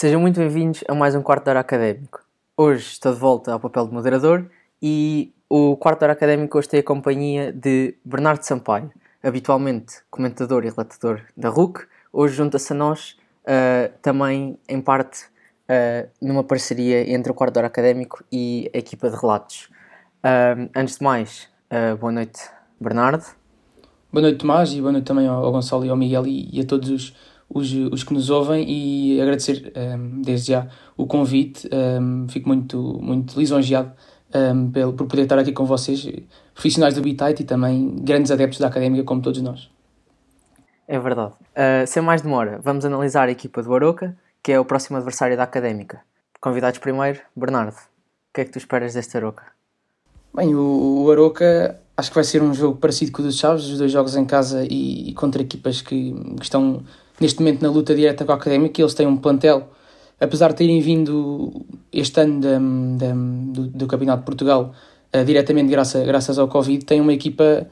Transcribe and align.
Sejam 0.00 0.20
muito 0.20 0.38
bem-vindos 0.38 0.84
a 0.86 0.94
mais 0.94 1.16
um 1.16 1.22
Quarto 1.22 1.42
de 1.42 1.50
Hora 1.50 1.58
Académico. 1.58 2.20
Hoje 2.56 2.86
estou 2.86 3.12
de 3.12 3.18
volta 3.18 3.52
ao 3.52 3.58
papel 3.58 3.88
de 3.88 3.92
moderador 3.92 4.48
e 4.80 5.32
o 5.50 5.76
Quarto 5.76 5.98
de 5.98 6.04
Hora 6.04 6.12
Académico 6.12 6.56
hoje 6.56 6.68
tem 6.68 6.78
a 6.78 6.84
companhia 6.84 7.52
de 7.52 7.96
Bernardo 8.04 8.44
Sampaio, 8.44 8.92
habitualmente 9.20 9.96
comentador 10.08 10.64
e 10.64 10.70
relatador 10.70 11.22
da 11.36 11.48
RUC. 11.48 11.80
Hoje 12.12 12.36
junta-se 12.36 12.72
a 12.72 12.76
nós 12.76 13.16
uh, 13.42 13.92
também, 14.00 14.56
em 14.68 14.80
parte, 14.80 15.24
uh, 15.24 16.08
numa 16.22 16.44
parceria 16.44 17.12
entre 17.12 17.32
o 17.32 17.34
Quarto 17.34 17.54
de 17.54 17.58
Hora 17.58 17.66
Académico 17.66 18.22
e 18.30 18.70
a 18.72 18.78
equipa 18.78 19.10
de 19.10 19.16
relatos. 19.16 19.68
Uh, 20.18 20.70
antes 20.76 20.98
de 20.98 21.02
mais, 21.02 21.48
boa 21.98 22.12
noite, 22.12 22.40
Bernardo. 22.80 23.24
Boa 24.12 24.22
noite, 24.22 24.38
Tomás, 24.38 24.72
e 24.72 24.80
boa 24.80 24.92
noite 24.92 25.06
também 25.06 25.26
ao 25.26 25.50
Gonçalo 25.50 25.84
e 25.84 25.90
ao 25.90 25.96
Miguel 25.96 26.24
e, 26.24 26.48
e 26.52 26.60
a 26.60 26.64
todos 26.64 26.88
os 26.88 27.16
os, 27.48 27.72
os 27.72 28.04
que 28.04 28.12
nos 28.12 28.30
ouvem 28.30 28.64
e 28.68 29.20
agradecer 29.20 29.72
um, 29.74 29.80
ehm, 29.80 30.22
desde 30.22 30.52
já 30.52 30.68
o 30.96 31.06
convite. 31.06 31.68
Um, 31.72 32.24
ehm, 32.24 32.28
fico 32.28 32.48
muito, 32.48 32.98
muito 33.00 33.38
lisonjeado 33.38 33.92
um, 34.34 34.38
ehm, 34.38 34.70
pelo, 34.70 34.92
por 34.92 35.06
poder 35.06 35.22
estar 35.22 35.38
aqui 35.38 35.52
com 35.52 35.64
vocês, 35.64 36.06
profissionais 36.54 36.94
do 36.94 37.00
Bitite 37.00 37.42
e 37.42 37.46
também 37.46 37.96
grandes 38.00 38.30
adeptos 38.30 38.58
da 38.58 38.66
académica, 38.66 39.04
como 39.04 39.22
todos 39.22 39.40
nós. 39.40 39.70
É 40.86 40.98
verdade. 40.98 41.32
Uh, 41.52 41.86
sem 41.86 42.02
mais 42.02 42.22
demora, 42.22 42.58
vamos 42.62 42.84
analisar 42.84 43.28
a 43.28 43.30
equipa 43.30 43.62
do 43.62 43.74
Aroca, 43.74 44.16
que 44.42 44.52
é 44.52 44.58
o 44.58 44.64
próximo 44.64 44.96
adversário 44.96 45.36
da 45.36 45.42
académica. 45.42 46.00
Convidados 46.40 46.78
primeiro, 46.78 47.20
Bernardo, 47.36 47.74
o 47.74 48.34
que 48.34 48.40
é 48.40 48.44
que 48.44 48.50
tu 48.50 48.58
esperas 48.58 48.94
deste 48.94 49.16
Aroca? 49.16 49.44
Bem, 50.34 50.54
o, 50.54 51.04
o 51.04 51.10
Aroca 51.10 51.78
acho 51.96 52.10
que 52.10 52.14
vai 52.14 52.24
ser 52.24 52.42
um 52.42 52.54
jogo 52.54 52.78
parecido 52.78 53.12
com 53.12 53.20
o 53.20 53.24
dos 53.24 53.36
Chaves, 53.36 53.64
os 53.64 53.78
dois 53.78 53.90
jogos 53.90 54.16
em 54.16 54.24
casa 54.24 54.64
e, 54.64 55.10
e 55.10 55.14
contra 55.14 55.42
equipas 55.42 55.82
que, 55.82 56.12
que 56.36 56.42
estão 56.42 56.84
neste 57.20 57.40
momento 57.40 57.62
na 57.62 57.70
luta 57.70 57.94
direta 57.94 58.24
com 58.24 58.32
a 58.32 58.34
Académica, 58.34 58.80
eles 58.80 58.94
têm 58.94 59.06
um 59.06 59.16
plantel, 59.16 59.68
apesar 60.20 60.48
de 60.48 60.56
terem 60.56 60.80
vindo 60.80 61.66
este 61.92 62.20
ano 62.20 62.40
da, 62.40 62.58
da, 62.58 63.14
do, 63.14 63.66
do 63.68 63.86
Campeonato 63.86 64.20
de 64.20 64.26
Portugal 64.26 64.72
uh, 65.14 65.24
diretamente 65.24 65.70
graças, 65.70 66.06
graças 66.06 66.38
ao 66.38 66.48
Covid, 66.48 66.84
têm 66.84 67.00
uma 67.00 67.12
equipa 67.12 67.66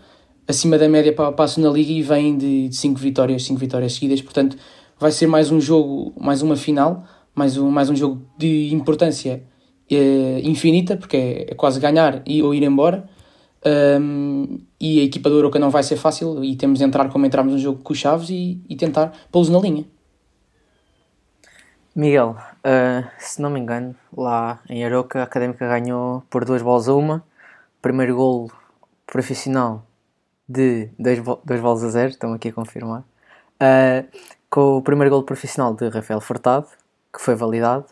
acima 0.47 0.79
da 0.79 0.89
média 0.89 1.13
para 1.13 1.33
passo 1.33 1.61
na 1.61 1.71
Liga 1.71 1.93
e 1.93 2.03
vêm 2.03 2.37
de 2.37 2.69
5 2.73 2.99
vitórias, 2.99 3.45
5 3.45 3.59
vitórias 3.59 3.95
seguidas, 3.95 4.23
portanto 4.23 4.57
vai 4.99 5.11
ser 5.11 5.27
mais 5.27 5.51
um 5.51 5.61
jogo, 5.61 6.13
mais 6.19 6.43
uma 6.43 6.57
final, 6.57 7.05
mais 7.35 7.57
um, 7.57 7.71
mais 7.71 7.91
um 7.91 7.97
jogo 7.97 8.23
de 8.39 8.73
importância 8.73 9.43
uh, 9.91 10.39
infinita, 10.43 10.97
porque 10.97 11.17
é, 11.17 11.51
é 11.51 11.55
quase 11.55 11.81
ganhar 11.81 12.23
e, 12.27 12.43
ou 12.43 12.55
ir 12.55 12.63
embora, 12.63 13.09
um, 13.65 14.59
e 14.81 15.01
a 15.01 15.05
equipa 15.05 15.31
do 15.31 15.39
Aroca 15.39 15.59
não 15.59 15.71
vai 15.71 15.83
ser 15.83 15.97
fácil 15.97 16.45
e 16.45 16.57
temos 16.57 16.79
de 16.79 16.85
entrar 16.85 17.09
como 17.09 17.27
entramos 17.27 17.53
no 17.53 17.59
jogo 17.59 17.83
com 17.83 17.93
os 17.93 17.99
Chaves 17.99 18.31
e, 18.31 18.61
e 18.69 18.77
tentar 18.77 19.13
pô-los 19.31 19.49
na 19.49 19.59
linha. 19.59 19.85
Miguel, 21.95 22.37
uh, 22.59 23.09
se 23.19 23.41
não 23.41 23.49
me 23.49 23.59
engano, 23.59 23.97
lá 24.15 24.61
em 24.69 24.85
Aroca 24.85 25.21
a 25.21 25.23
Académica 25.23 25.67
ganhou 25.67 26.23
por 26.29 26.45
duas 26.45 26.61
bolas 26.61 26.89
a 26.89 26.95
uma. 26.95 27.25
Primeiro 27.81 28.17
gol 28.17 28.51
profissional 29.07 29.87
de 30.49 30.91
dois, 30.99 31.21
dois 31.45 31.61
bolas 31.61 31.83
a 31.83 31.89
zero, 31.89 32.11
estão 32.11 32.35
aqui 32.35 32.49
a 32.49 32.53
confirmar. 32.53 33.01
Uh, 33.01 34.07
com 34.51 34.77
o 34.77 34.83
primeiro 34.83 35.11
gol 35.11 35.23
profissional 35.23 35.75
de 35.75 35.89
Rafael 35.89 36.21
Furtado, 36.21 36.67
que 37.13 37.21
foi 37.21 37.35
validado, 37.35 37.87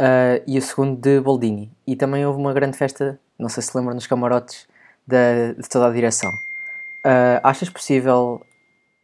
uh, 0.00 0.42
e 0.46 0.58
o 0.58 0.62
segundo 0.62 0.98
de 0.98 1.20
Boldini. 1.20 1.70
E 1.86 1.94
também 1.94 2.24
houve 2.24 2.40
uma 2.40 2.52
grande 2.52 2.78
festa, 2.78 3.20
não 3.38 3.48
sei 3.50 3.62
se 3.62 3.76
lembram, 3.76 3.94
nos 3.94 4.06
camarotes 4.06 4.66
da, 5.06 5.52
de 5.52 5.68
toda 5.68 5.88
a 5.88 5.92
direção. 5.92 6.30
Uh, 6.30 7.40
achas 7.42 7.68
possível 7.68 8.40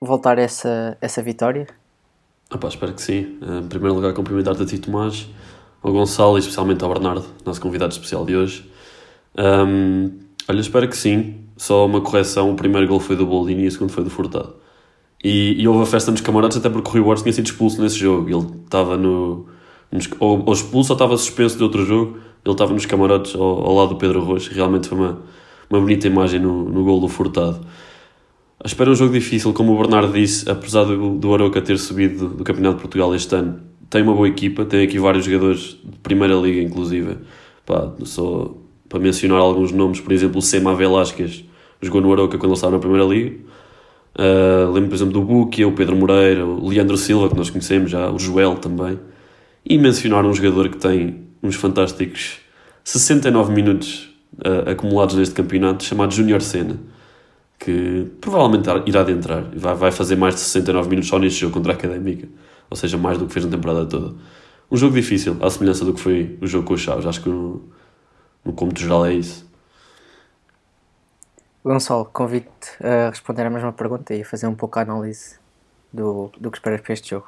voltar 0.01 0.39
essa, 0.39 0.97
essa 1.01 1.23
vitória? 1.23 1.67
Opa, 2.53 2.69
espero 2.69 2.93
que 2.95 3.03
sim. 3.03 3.39
Em 3.43 3.69
primeiro 3.69 3.95
lugar, 3.95 4.13
cumprimentar-te 4.13 4.63
a 4.63 4.67
ti, 4.67 4.79
Tomás, 4.79 5.29
ao 5.83 5.93
Gonçalo 5.93 6.37
e 6.37 6.41
especialmente 6.41 6.83
ao 6.83 6.93
Bernardo, 6.93 7.25
nosso 7.45 7.61
convidado 7.61 7.93
especial 7.93 8.25
de 8.25 8.35
hoje. 8.35 8.71
Um, 9.39 10.19
olha, 10.49 10.61
espero 10.61 10.89
que 10.89 10.97
sim. 10.97 11.45
Só 11.57 11.87
uma 11.87 12.01
correção: 12.01 12.51
o 12.51 12.57
primeiro 12.57 12.89
gol 12.89 12.99
foi 12.99 13.17
do 13.17 13.27
Boldini 13.27 13.65
e 13.65 13.67
o 13.69 13.71
segundo 13.71 13.93
foi 13.93 14.03
do 14.03 14.11
Furtado. 14.11 14.55
E, 15.23 15.61
e 15.61 15.69
houve 15.69 15.83
a 15.83 15.87
festa 15.87 16.11
nos 16.11 16.23
camarotes 16.23 16.57
até 16.57 16.71
porque 16.71 16.89
o 16.89 16.93
Rui 16.93 17.03
Wars 17.03 17.23
tinha 17.23 17.33
sido 17.33 17.47
expulso 17.47 17.81
nesse 17.81 17.97
jogo. 17.97 18.29
Ele 18.29 18.63
estava 18.65 18.97
no. 18.97 19.47
Nos, 19.93 20.09
ou, 20.19 20.43
ou 20.47 20.53
expulso 20.53 20.93
ou 20.93 20.97
estava 20.97 21.17
suspenso 21.17 21.57
de 21.57 21.63
outro 21.63 21.85
jogo. 21.85 22.19
Ele 22.45 22.55
estava 22.55 22.73
nos 22.73 22.87
camarotes 22.87 23.35
ao, 23.35 23.43
ao 23.43 23.75
lado 23.75 23.91
do 23.91 23.97
Pedro 23.97 24.25
Rocha. 24.25 24.53
Realmente 24.53 24.89
foi 24.89 24.99
uma, 24.99 25.23
uma 25.71 25.81
bonita 25.81 26.09
imagem 26.09 26.41
no, 26.41 26.69
no 26.69 26.85
gol 26.85 27.01
do 27.01 27.09
Furtado. 27.09 27.61
Espero 28.65 28.91
um 28.91 28.95
jogo 28.95 29.15
difícil, 29.15 29.53
como 29.55 29.73
o 29.73 29.79
Bernardo 29.79 30.13
disse, 30.13 30.51
apesar 30.51 30.85
do, 30.85 31.17
do 31.17 31.33
Aroca 31.33 31.63
ter 31.63 31.79
subido 31.79 32.29
do, 32.29 32.45
Campeonato 32.45 32.77
de 32.77 32.83
Portugal 32.83 33.15
este 33.15 33.35
ano. 33.35 33.61
Tem 33.89 34.03
uma 34.03 34.13
boa 34.13 34.29
equipa, 34.29 34.65
tem 34.65 34.83
aqui 34.85 34.99
vários 34.99 35.25
jogadores 35.25 35.79
de 35.83 35.99
Primeira 36.03 36.35
Liga, 36.35 36.61
inclusive. 36.61 37.17
Pá, 37.65 37.91
só 38.03 38.53
para 38.89 38.99
mencionar 38.99 39.39
alguns 39.39 39.73
nomes, 39.73 40.01
por 40.01 40.13
exemplo, 40.13 40.41
o 40.41 40.43
Sema 40.43 40.75
Velasquez 40.75 41.45
jogou 41.81 42.01
no 42.01 42.13
Aroca 42.13 42.37
quando 42.37 42.51
ele 42.51 42.55
estava 42.55 42.73
na 42.75 42.79
Primeira 42.81 43.05
Liga. 43.05 43.37
Uh, 44.19 44.71
lembro, 44.73 44.91
por 44.91 44.97
exemplo, 44.97 45.15
do 45.15 45.23
Buquia, 45.23 45.67
o 45.67 45.73
Pedro 45.73 45.97
Moreira, 45.97 46.45
o 46.45 46.69
Leandro 46.69 46.97
Silva, 46.97 47.29
que 47.29 47.37
nós 47.37 47.49
conhecemos 47.49 47.91
já, 47.91 48.11
o 48.11 48.19
Joel 48.19 48.57
também. 48.57 48.99
E 49.65 49.79
mencionar 49.79 50.27
um 50.27 50.35
jogador 50.35 50.69
que 50.69 50.77
tem 50.77 51.29
uns 51.43 51.55
fantásticos 51.55 52.39
69 52.85 53.53
minutos 53.55 54.10
uh, 54.39 54.71
acumulados 54.71 55.15
neste 55.15 55.35
campeonato, 55.35 55.85
chamado 55.85 56.13
Júnior 56.13 56.43
Senna, 56.43 56.79
que 57.59 58.11
provavelmente 58.21 58.69
irá 58.87 59.03
de 59.03 59.13
entrar 59.13 59.45
e 59.53 59.59
vai, 59.59 59.75
vai 59.75 59.93
fazer 59.93 60.17
mais 60.17 60.35
de 60.35 60.41
69 60.41 60.89
minutos 60.89 61.09
só 61.09 61.19
neste 61.19 61.41
jogo 61.41 61.55
contra 61.55 61.73
a 61.73 61.77
Académica, 61.77 62.29
ou 62.69 62.77
seja, 62.77 62.97
mais 62.97 63.19
do 63.19 63.27
que 63.27 63.33
fez 63.33 63.45
na 63.45 63.51
temporada 63.51 63.87
toda. 63.87 64.15
Um 64.71 64.77
jogo 64.77 64.95
difícil, 64.95 65.37
à 65.43 65.51
semelhança 65.51 65.85
do 65.85 65.93
que 65.93 66.01
foi 66.01 66.39
o 66.41 66.47
jogo 66.47 66.67
com 66.67 66.75
os 66.75 66.81
Chaves, 66.81 67.05
acho 67.05 67.23
que 67.23 67.29
no, 67.29 67.63
no 68.45 68.53
cômputo 68.53 68.81
geral 68.81 69.05
é 69.05 69.15
isso. 69.15 69.49
Gonçalo, 71.63 72.07
convido-te 72.07 72.71
a 72.83 73.11
responder 73.11 73.43
a 73.43 73.51
mesma 73.51 73.73
pergunta 73.73 74.15
e 74.15 74.25
fazer 74.25 74.47
um 74.47 74.55
pouco 74.55 74.79
a 74.79 74.83
análise 74.83 75.37
do, 75.93 76.31
do 76.39 76.51
que 76.51 76.57
esperas 76.57 76.81
para 76.81 76.95
este 76.95 77.11
jogo. 77.11 77.27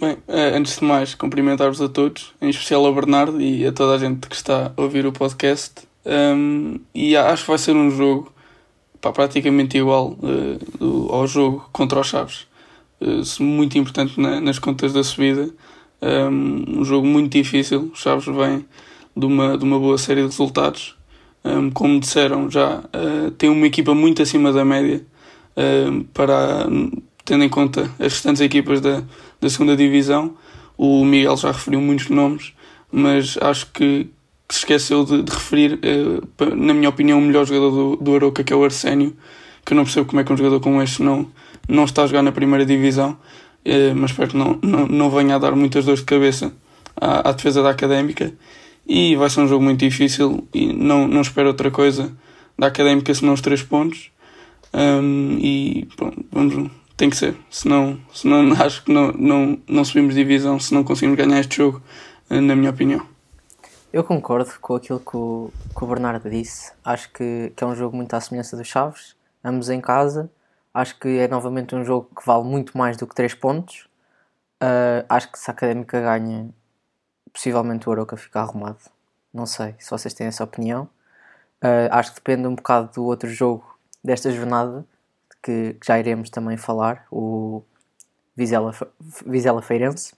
Bem, 0.00 0.16
eh, 0.28 0.56
antes 0.56 0.78
de 0.78 0.84
mais, 0.84 1.14
cumprimentar-vos 1.14 1.82
a 1.82 1.88
todos, 1.88 2.32
em 2.40 2.48
especial 2.48 2.86
ao 2.86 2.94
Bernardo 2.94 3.40
e 3.40 3.66
a 3.66 3.72
toda 3.72 3.96
a 3.96 3.98
gente 3.98 4.28
que 4.28 4.36
está 4.36 4.72
a 4.76 4.80
ouvir 4.80 5.04
o 5.04 5.12
podcast. 5.12 5.87
Um, 6.08 6.80
e 6.94 7.14
acho 7.14 7.42
que 7.42 7.50
vai 7.50 7.58
ser 7.58 7.76
um 7.76 7.90
jogo 7.90 8.32
pá, 9.00 9.12
praticamente 9.12 9.76
igual 9.76 10.16
uh, 10.22 10.78
do, 10.78 11.12
ao 11.12 11.26
jogo 11.26 11.68
contra 11.70 12.00
os 12.00 12.06
Chaves. 12.06 12.46
Uh, 13.00 13.42
muito 13.42 13.76
importante 13.76 14.18
na, 14.18 14.40
nas 14.40 14.58
contas 14.58 14.92
da 14.94 15.04
subida. 15.04 15.50
Um, 16.00 16.80
um, 16.80 16.84
jogo 16.84 17.06
muito 17.06 17.32
difícil. 17.32 17.90
Os 17.92 18.00
Chaves 18.00 18.24
vem 18.24 18.64
de 19.14 19.26
uma, 19.26 19.58
de 19.58 19.64
uma 19.64 19.78
boa 19.78 19.98
série 19.98 20.22
de 20.22 20.28
resultados. 20.28 20.96
Um, 21.44 21.70
como 21.70 22.00
disseram 22.00 22.50
já, 22.50 22.78
uh, 22.78 23.30
tem 23.32 23.50
uma 23.50 23.66
equipa 23.66 23.94
muito 23.94 24.22
acima 24.22 24.52
da 24.52 24.64
média 24.64 25.04
para 26.14 26.68
tendo 27.28 27.44
em 27.44 27.48
conta 27.48 27.82
as 27.98 28.14
restantes 28.14 28.40
equipas 28.40 28.80
da, 28.80 29.02
da 29.38 29.50
segunda 29.50 29.76
divisão. 29.76 30.34
O 30.78 31.04
Miguel 31.04 31.36
já 31.36 31.52
referiu 31.52 31.80
muitos 31.80 32.08
nomes, 32.08 32.54
mas 32.90 33.36
acho 33.40 33.70
que, 33.72 34.08
que 34.48 34.54
se 34.54 34.60
esqueceu 34.60 35.04
de, 35.04 35.22
de 35.22 35.30
referir, 35.30 35.78
eh, 35.82 36.54
na 36.54 36.72
minha 36.72 36.88
opinião, 36.88 37.18
o 37.18 37.22
melhor 37.22 37.44
jogador 37.44 37.70
do, 37.70 37.96
do 37.96 38.14
Aroca, 38.16 38.42
que 38.42 38.52
é 38.52 38.56
o 38.56 38.64
Arsénio, 38.64 39.14
que 39.64 39.74
eu 39.74 39.76
não 39.76 39.84
percebo 39.84 40.06
como 40.06 40.20
é 40.20 40.24
que 40.24 40.32
um 40.32 40.36
jogador 40.36 40.60
como 40.60 40.80
este 40.82 41.02
não, 41.02 41.26
não 41.68 41.84
está 41.84 42.04
a 42.04 42.06
jogar 42.06 42.22
na 42.22 42.32
primeira 42.32 42.64
divisão, 42.64 43.18
eh, 43.64 43.92
mas 43.94 44.10
espero 44.10 44.30
que 44.30 44.36
não, 44.36 44.58
não, 44.62 44.86
não 44.86 45.10
venha 45.10 45.36
a 45.36 45.38
dar 45.38 45.54
muitas 45.54 45.84
dores 45.84 46.00
de 46.00 46.06
cabeça 46.06 46.52
à, 46.96 47.28
à 47.28 47.32
defesa 47.32 47.62
da 47.62 47.70
Académica. 47.70 48.32
E 48.86 49.14
vai 49.16 49.28
ser 49.28 49.40
um 49.42 49.48
jogo 49.48 49.62
muito 49.62 49.80
difícil 49.80 50.48
e 50.54 50.72
não, 50.72 51.06
não 51.06 51.20
espero 51.20 51.48
outra 51.48 51.70
coisa 51.70 52.10
da 52.58 52.68
Académica 52.68 53.12
senão 53.12 53.34
os 53.34 53.42
três 53.42 53.62
pontos. 53.62 54.10
Um, 54.72 55.38
e 55.40 55.86
pronto, 55.94 56.24
vamos, 56.32 56.70
tem 56.96 57.10
que 57.10 57.16
ser. 57.16 57.36
Senão, 57.50 57.98
senão 58.14 58.52
acho 58.58 58.82
que 58.84 58.92
não, 58.92 59.12
não, 59.12 59.58
não 59.68 59.84
subimos 59.84 60.14
divisão 60.14 60.58
se 60.58 60.72
não 60.72 60.82
conseguimos 60.82 61.18
ganhar 61.18 61.38
este 61.38 61.58
jogo, 61.58 61.82
eh, 62.30 62.40
na 62.40 62.56
minha 62.56 62.70
opinião. 62.70 63.17
Eu 63.90 64.04
concordo 64.04 64.50
com 64.60 64.74
aquilo 64.74 65.00
que 65.00 65.16
o, 65.16 65.50
que 65.76 65.84
o 65.84 65.86
Bernardo 65.86 66.28
disse. 66.28 66.72
Acho 66.84 67.10
que, 67.10 67.52
que 67.56 67.64
é 67.64 67.66
um 67.66 67.74
jogo 67.74 67.96
muito 67.96 68.12
à 68.14 68.20
semelhança 68.20 68.56
dos 68.56 68.66
Chaves, 68.66 69.16
ambos 69.42 69.70
em 69.70 69.80
casa. 69.80 70.30
Acho 70.74 70.98
que 70.98 71.08
é 71.18 71.26
novamente 71.26 71.74
um 71.74 71.82
jogo 71.82 72.10
que 72.14 72.26
vale 72.26 72.44
muito 72.44 72.76
mais 72.76 72.98
do 72.98 73.06
que 73.06 73.14
3 73.14 73.34
pontos. 73.34 73.88
Uh, 74.62 75.06
acho 75.08 75.32
que 75.32 75.38
se 75.38 75.50
a 75.50 75.54
Académica 75.54 76.00
ganha, 76.00 76.50
possivelmente 77.32 77.88
o 77.88 77.92
Aroca 77.92 78.16
fica 78.16 78.40
arrumado. 78.40 78.78
Não 79.32 79.46
sei 79.46 79.74
se 79.78 79.90
vocês 79.90 80.12
têm 80.12 80.26
essa 80.26 80.44
opinião. 80.44 80.84
Uh, 81.62 81.88
acho 81.90 82.10
que 82.10 82.16
depende 82.16 82.46
um 82.46 82.54
bocado 82.54 82.92
do 82.92 83.04
outro 83.04 83.28
jogo 83.30 83.78
desta 84.04 84.30
jornada, 84.30 84.84
que, 85.42 85.74
que 85.74 85.86
já 85.86 85.98
iremos 85.98 86.28
também 86.28 86.56
falar, 86.58 87.06
o 87.10 87.62
Vizela, 88.36 88.74
Vizela 89.24 89.62
Feirense. 89.62 90.14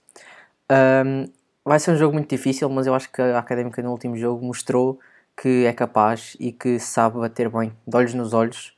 Um, 0.69 1.31
vai 1.63 1.79
ser 1.79 1.91
um 1.91 1.97
jogo 1.97 2.13
muito 2.13 2.29
difícil, 2.29 2.69
mas 2.69 2.87
eu 2.87 2.95
acho 2.95 3.11
que 3.11 3.21
a 3.21 3.39
Académica 3.39 3.81
no 3.81 3.91
último 3.91 4.15
jogo 4.17 4.45
mostrou 4.45 4.99
que 5.35 5.65
é 5.65 5.73
capaz 5.73 6.35
e 6.39 6.51
que 6.51 6.79
sabe 6.79 7.19
bater 7.19 7.49
bem, 7.49 7.73
de 7.87 7.95
olhos 7.97 8.13
nos 8.13 8.33
olhos, 8.33 8.75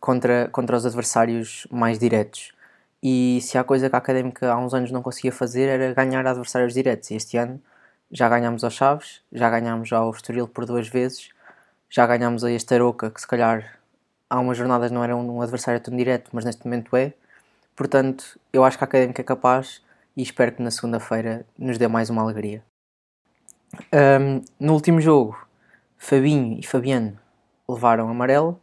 contra, 0.00 0.48
contra 0.52 0.76
os 0.76 0.86
adversários 0.86 1.66
mais 1.70 1.98
diretos. 1.98 2.52
E 3.02 3.40
se 3.42 3.58
há 3.58 3.64
coisa 3.64 3.90
que 3.90 3.96
a 3.96 3.98
Académica 3.98 4.52
há 4.52 4.56
uns 4.58 4.74
anos 4.74 4.92
não 4.92 5.02
conseguia 5.02 5.32
fazer 5.32 5.68
era 5.68 5.92
ganhar 5.92 6.24
adversários 6.26 6.72
diretos. 6.72 7.10
E 7.10 7.16
este 7.16 7.36
ano 7.36 7.60
já 8.10 8.28
ganhámos 8.28 8.62
aos 8.62 8.74
Chaves, 8.74 9.22
já 9.32 9.50
ganhámos 9.50 9.92
ao 9.92 10.10
Estoril 10.10 10.46
por 10.46 10.66
duas 10.66 10.86
vezes, 10.86 11.30
já 11.90 12.06
ganhámos 12.06 12.44
a 12.44 12.50
este 12.52 12.74
Aroca, 12.74 13.10
que 13.10 13.20
se 13.20 13.26
calhar 13.26 13.78
há 14.30 14.38
umas 14.38 14.56
jornadas 14.56 14.90
não 14.90 15.02
era 15.02 15.16
um 15.16 15.42
adversário 15.42 15.80
tão 15.80 15.96
direto, 15.96 16.30
mas 16.32 16.44
neste 16.44 16.64
momento 16.64 16.94
é. 16.96 17.12
Portanto, 17.74 18.38
eu 18.52 18.64
acho 18.64 18.78
que 18.78 18.84
a 18.84 18.86
Académica 18.86 19.20
é 19.20 19.24
capaz 19.24 19.82
e 20.16 20.22
espero 20.22 20.52
que 20.52 20.62
na 20.62 20.70
segunda-feira 20.70 21.46
nos 21.58 21.78
dê 21.78 21.88
mais 21.88 22.10
uma 22.10 22.22
alegria. 22.22 22.62
Um, 23.92 24.42
no 24.60 24.74
último 24.74 25.00
jogo, 25.00 25.36
Fabinho 25.96 26.58
e 26.58 26.66
Fabiano 26.66 27.18
levaram 27.68 28.08
amarelo 28.08 28.60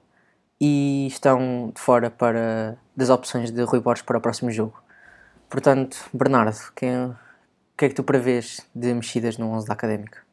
e 0.61 1.07
estão 1.07 1.71
de 1.73 1.81
fora 1.81 2.11
para, 2.11 2.77
das 2.95 3.09
opções 3.09 3.51
de 3.51 3.63
Rui 3.63 3.79
Borges 3.79 4.03
para 4.03 4.17
o 4.17 4.21
próximo 4.21 4.51
jogo. 4.51 4.81
Portanto, 5.49 5.97
Bernardo, 6.13 6.55
o 6.55 6.73
que 6.73 6.85
é 6.85 7.89
que 7.89 7.95
tu 7.95 8.03
prevês 8.03 8.67
de 8.75 8.93
mexidas 8.93 9.37
no 9.37 9.49
11 9.51 9.67
da 9.67 9.73
Académica? 9.73 10.28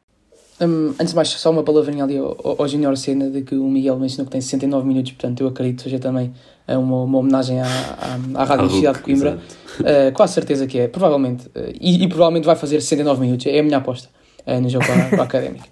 Um, 0.59 0.89
antes 0.99 1.09
de 1.09 1.15
mais, 1.15 1.29
só 1.29 1.51
uma 1.51 1.63
palavrinha 1.63 2.03
ali 2.03 2.17
ao, 2.17 2.35
ao 2.43 2.67
Junior 2.67 2.97
Cena 2.97 3.29
de 3.29 3.43
que 3.43 3.55
o 3.55 3.67
Miguel 3.67 3.97
mencionou 3.99 4.25
que 4.25 4.31
tem 4.31 4.41
69 4.41 4.87
minutos, 4.87 5.11
portanto 5.11 5.41
eu 5.41 5.47
acredito 5.47 5.77
que 5.77 5.83
seja 5.83 5.99
também 5.99 6.33
é 6.67 6.77
uma, 6.77 7.03
uma 7.03 7.19
homenagem 7.19 7.61
à, 7.61 7.65
à, 7.65 8.41
à 8.41 8.43
Rádio 8.43 8.65
Universidade 8.65 8.97
de 8.97 9.03
Coimbra. 9.03 9.39
Uh, 9.79 10.11
quase 10.13 10.33
certeza 10.33 10.67
que 10.67 10.77
é, 10.77 10.87
provavelmente. 10.87 11.47
Uh, 11.47 11.73
e, 11.79 12.03
e, 12.03 12.07
provavelmente 12.07 12.45
vai 12.45 12.55
fazer 12.55 12.81
69 12.81 13.21
minutos, 13.21 13.45
é 13.45 13.59
a 13.59 13.63
minha 13.63 13.77
aposta 13.77 14.09
uh, 14.45 14.59
no 14.59 14.67
jogo 14.67 14.85
para, 14.85 15.23
Académica. 15.23 15.65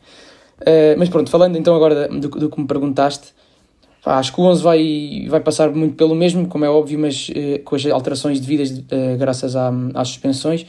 mas 0.97 1.09
pronto, 1.09 1.29
falando 1.29 1.57
então 1.57 1.75
agora 1.75 2.07
do, 2.07 2.29
do 2.29 2.49
que 2.49 2.61
me 2.61 2.65
perguntaste, 2.65 3.33
pá, 4.03 4.17
acho 4.19 4.33
que 4.33 4.39
o 4.39 4.43
11 4.45 4.63
vai, 4.63 5.27
vai 5.27 5.41
passar 5.41 5.69
muito 5.71 5.95
pelo 5.95 6.15
mesmo, 6.15 6.47
como 6.47 6.63
é 6.63 6.69
óbvio, 6.69 6.97
mas 6.97 7.29
com 7.65 7.75
as 7.75 7.85
alterações 7.87 8.39
devidas 8.39 8.71
graças 9.17 9.55
à, 9.55 9.71
às 9.93 10.07
suspensões. 10.07 10.65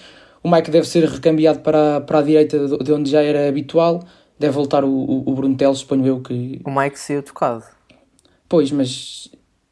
O 0.46 0.48
Mike 0.48 0.70
deve 0.70 0.86
ser 0.86 1.04
recambiado 1.08 1.58
para, 1.58 2.00
para 2.02 2.20
a 2.20 2.22
direita 2.22 2.56
de 2.78 2.92
onde 2.92 3.10
já 3.10 3.20
era 3.20 3.48
habitual. 3.48 4.04
Deve 4.38 4.52
voltar 4.52 4.84
o, 4.84 4.88
o, 4.88 5.24
o 5.26 5.34
Bruno 5.34 5.56
Teles, 5.56 5.78
suponho 5.78 6.06
eu 6.06 6.20
que. 6.20 6.60
O 6.64 6.70
Mike 6.70 6.96
saiu 7.00 7.20
tocado. 7.20 7.64
Pois, 8.48 8.70
mas 8.70 9.28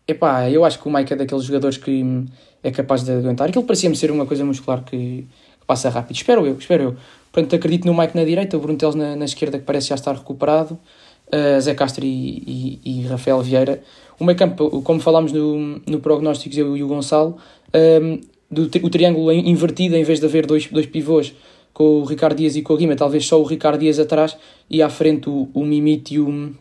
Epá, 0.08 0.50
eu 0.50 0.64
acho 0.64 0.80
que 0.80 0.88
o 0.88 0.92
Mike 0.92 1.12
é 1.12 1.16
daqueles 1.16 1.44
jogadores 1.44 1.76
que 1.78 2.24
é 2.60 2.72
capaz 2.72 3.04
de 3.04 3.12
aguentar. 3.12 3.48
Aquilo 3.48 3.62
parecia-me 3.62 3.94
ser 3.94 4.10
uma 4.10 4.26
coisa 4.26 4.44
muscular 4.44 4.82
que, 4.82 5.24
passa 5.64 5.88
rápido. 5.88 6.16
Espero 6.16 6.44
eu, 6.44 6.58
espero 6.58 6.82
eu. 6.82 6.96
Portanto, 7.30 7.54
acredito 7.54 7.86
no 7.86 7.96
Mike 7.96 8.16
na 8.16 8.24
direita, 8.24 8.56
o 8.56 8.60
Bruno 8.60 8.76
Teles 8.76 8.96
na, 8.96 9.14
na 9.14 9.26
esquerda, 9.26 9.60
que 9.60 9.64
parece 9.64 9.90
já 9.90 9.94
estar 9.94 10.12
recuperado, 10.12 10.76
uh, 11.28 11.60
Zé 11.60 11.74
Castro 11.76 12.04
e, 12.04 12.80
e, 12.84 13.00
e, 13.00 13.06
Rafael 13.06 13.40
Vieira. 13.42 13.80
O 14.18 14.24
meio 14.24 14.36
campo, 14.36 14.82
como 14.82 14.98
falámos 14.98 15.30
no, 15.30 15.80
no 15.86 16.00
prognósticos, 16.00 16.58
eu 16.58 16.76
e 16.76 16.82
o 16.82 16.88
Gonçalo, 16.88 17.36
um, 18.02 18.33
do, 18.54 18.86
o 18.86 18.90
triângulo 18.90 19.32
invertido, 19.32 19.96
em 19.96 20.04
vez 20.04 20.20
de 20.20 20.26
haver 20.26 20.46
dois, 20.46 20.66
dois 20.68 20.86
pivôs, 20.86 21.34
com 21.72 22.00
o 22.00 22.04
Ricardo 22.04 22.38
Dias 22.38 22.54
e 22.56 22.62
com 22.62 22.72
o 22.72 22.76
Guima, 22.76 22.94
talvez 22.94 23.26
só 23.26 23.40
o 23.40 23.44
Ricardo 23.44 23.80
Dias 23.80 23.98
atrás 23.98 24.36
e 24.70 24.80
à 24.80 24.88
frente 24.88 25.28
o, 25.28 25.48
o 25.52 25.64
Mimite 25.64 26.14
e 26.14 26.20
o, 26.20 26.54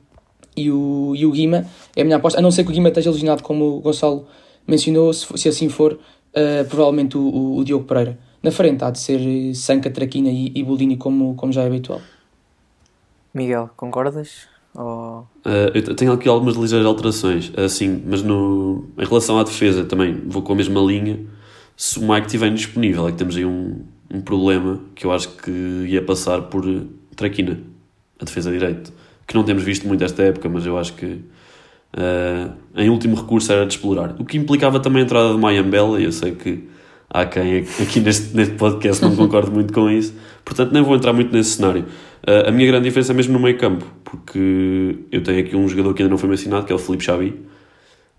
e 0.58 0.72
o, 0.72 1.14
e 1.16 1.26
o 1.26 1.32
Guima 1.32 1.66
é 1.96 2.02
a 2.02 2.04
minha 2.04 2.18
aposta, 2.18 2.40
a 2.40 2.42
não 2.42 2.52
ser 2.52 2.64
que 2.64 2.72
o 2.72 2.74
Guima 2.74 2.90
esteja 2.90 3.12
lesionado, 3.12 3.44
como 3.44 3.78
o 3.78 3.80
Gonçalo 3.80 4.26
mencionou, 4.68 5.14
se, 5.14 5.26
se 5.38 5.48
assim 5.48 5.70
for, 5.70 5.94
uh, 5.94 6.66
provavelmente 6.68 7.18
o, 7.18 7.22
o, 7.22 7.58
o, 7.58 7.64
Diogo 7.64 7.86
Pereira. 7.86 8.18
Na 8.42 8.52
frente 8.52 8.84
há 8.84 8.90
de 8.90 9.00
ser 9.00 9.56
Sanca, 9.56 9.90
Traquina 9.90 10.30
e, 10.30 10.52
e 10.54 10.64
Boldini, 10.64 10.98
como, 10.98 11.36
como 11.36 11.54
já 11.54 11.64
é 11.64 11.68
habitual. 11.68 12.02
Miguel, 13.34 13.70
concordas? 13.78 14.48
Ou... 14.76 15.28
Uh, 15.46 15.70
eu 15.74 15.96
tenho 15.96 16.12
aqui 16.12 16.28
algumas 16.28 16.56
ligeiras 16.56 16.86
alterações, 16.88 17.52
assim, 17.56 18.02
mas 18.06 18.24
no, 18.24 18.86
em 18.98 19.06
relação 19.06 19.38
à 19.38 19.44
defesa 19.44 19.86
também 19.86 20.14
vou 20.28 20.42
com 20.42 20.54
a 20.54 20.56
mesma 20.56 20.82
linha. 20.82 21.20
Se 21.76 22.00
o 22.00 22.02
Mike 22.02 22.28
estiver 22.28 22.52
disponível, 22.54 23.08
é 23.08 23.12
que 23.12 23.18
temos 23.18 23.36
aí 23.36 23.46
um, 23.46 23.82
um 24.12 24.22
problema 24.22 24.80
que 24.96 25.06
eu 25.06 25.12
acho 25.12 25.30
que 25.38 25.52
ia 25.52 26.02
passar 26.02 26.44
por 26.44 26.64
Traquina, 27.16 27.60
a 28.20 28.26
defesa 28.26 28.52
direita 28.52 28.92
que 29.28 29.36
não 29.36 29.44
temos 29.44 29.64
visto 29.64 29.88
muito 29.88 30.04
esta 30.04 30.24
época, 30.24 30.50
mas 30.50 30.66
eu 30.66 30.78
acho 30.78 30.94
que 30.94 31.06
uh, 31.06 32.52
em 32.76 32.90
último 32.90 33.16
recurso 33.16 33.52
era 33.52 33.66
de 33.66 33.74
explorar. 33.74 34.16
O 34.20 34.26
que 34.26 34.38
implicava 34.38 34.80
também 34.80 35.02
a 35.02 35.06
entrada 35.06 35.34
de 35.34 35.40
Mayambela, 35.40 36.00
e 36.00 36.06
eu 36.06 36.12
sei 36.12 36.34
que 36.34 36.68
há 37.10 37.26
quem 37.26 37.58
aqui 37.58 38.00
neste, 38.02 38.36
neste 38.36 38.56
podcast 38.56 39.04
não 39.04 39.16
concorde 39.16 39.52
muito 39.52 39.74
com 39.74 39.90
isso, 39.90 40.14
portanto 40.44 40.72
nem 40.72 40.84
vou 40.84 40.96
entrar 40.96 41.14
muito 41.14 41.34
nesse 41.34 41.52
cenário. 41.52 41.86
Uh, 42.28 42.48
a 42.48 42.52
minha 42.52 42.68
grande 42.68 42.86
diferença 42.86 43.12
é 43.12 43.16
mesmo 43.16 43.34
no 43.34 43.40
meio 43.40 43.58
campo, 43.58 43.86
porque 44.04 44.98
eu 45.12 45.24
tenho 45.24 45.40
aqui 45.40 45.56
um 45.56 45.68
jogador 45.68 45.94
que 45.94 46.02
ainda 46.02 46.12
não 46.12 46.18
foi 46.18 46.30
mencionado, 46.30 46.66
que 46.66 46.72
é 46.72 46.76
o 46.76 46.80
Felipe 46.80 47.04
Xavi, 47.04 47.42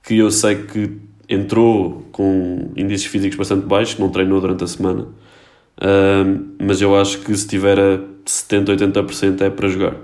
que 0.03 0.19
eu 0.19 0.31
sei 0.31 0.57
que 0.57 0.99
entrou 1.29 2.05
com 2.13 2.71
índices 2.77 3.07
físicos 3.07 3.37
bastante 3.37 3.67
baixos, 3.67 3.99
não 3.99 4.09
treinou 4.11 4.41
durante 4.41 4.65
a 4.65 4.67
semana, 4.67 5.03
uh, 5.03 6.45
mas 6.59 6.81
eu 6.81 6.97
acho 6.97 7.19
que 7.21 7.37
se 7.37 7.47
tiver 7.47 7.79
a 7.79 8.01
70, 8.25 8.77
80% 8.77 9.41
é 9.43 9.51
para 9.51 9.69
jogar. 9.69 9.97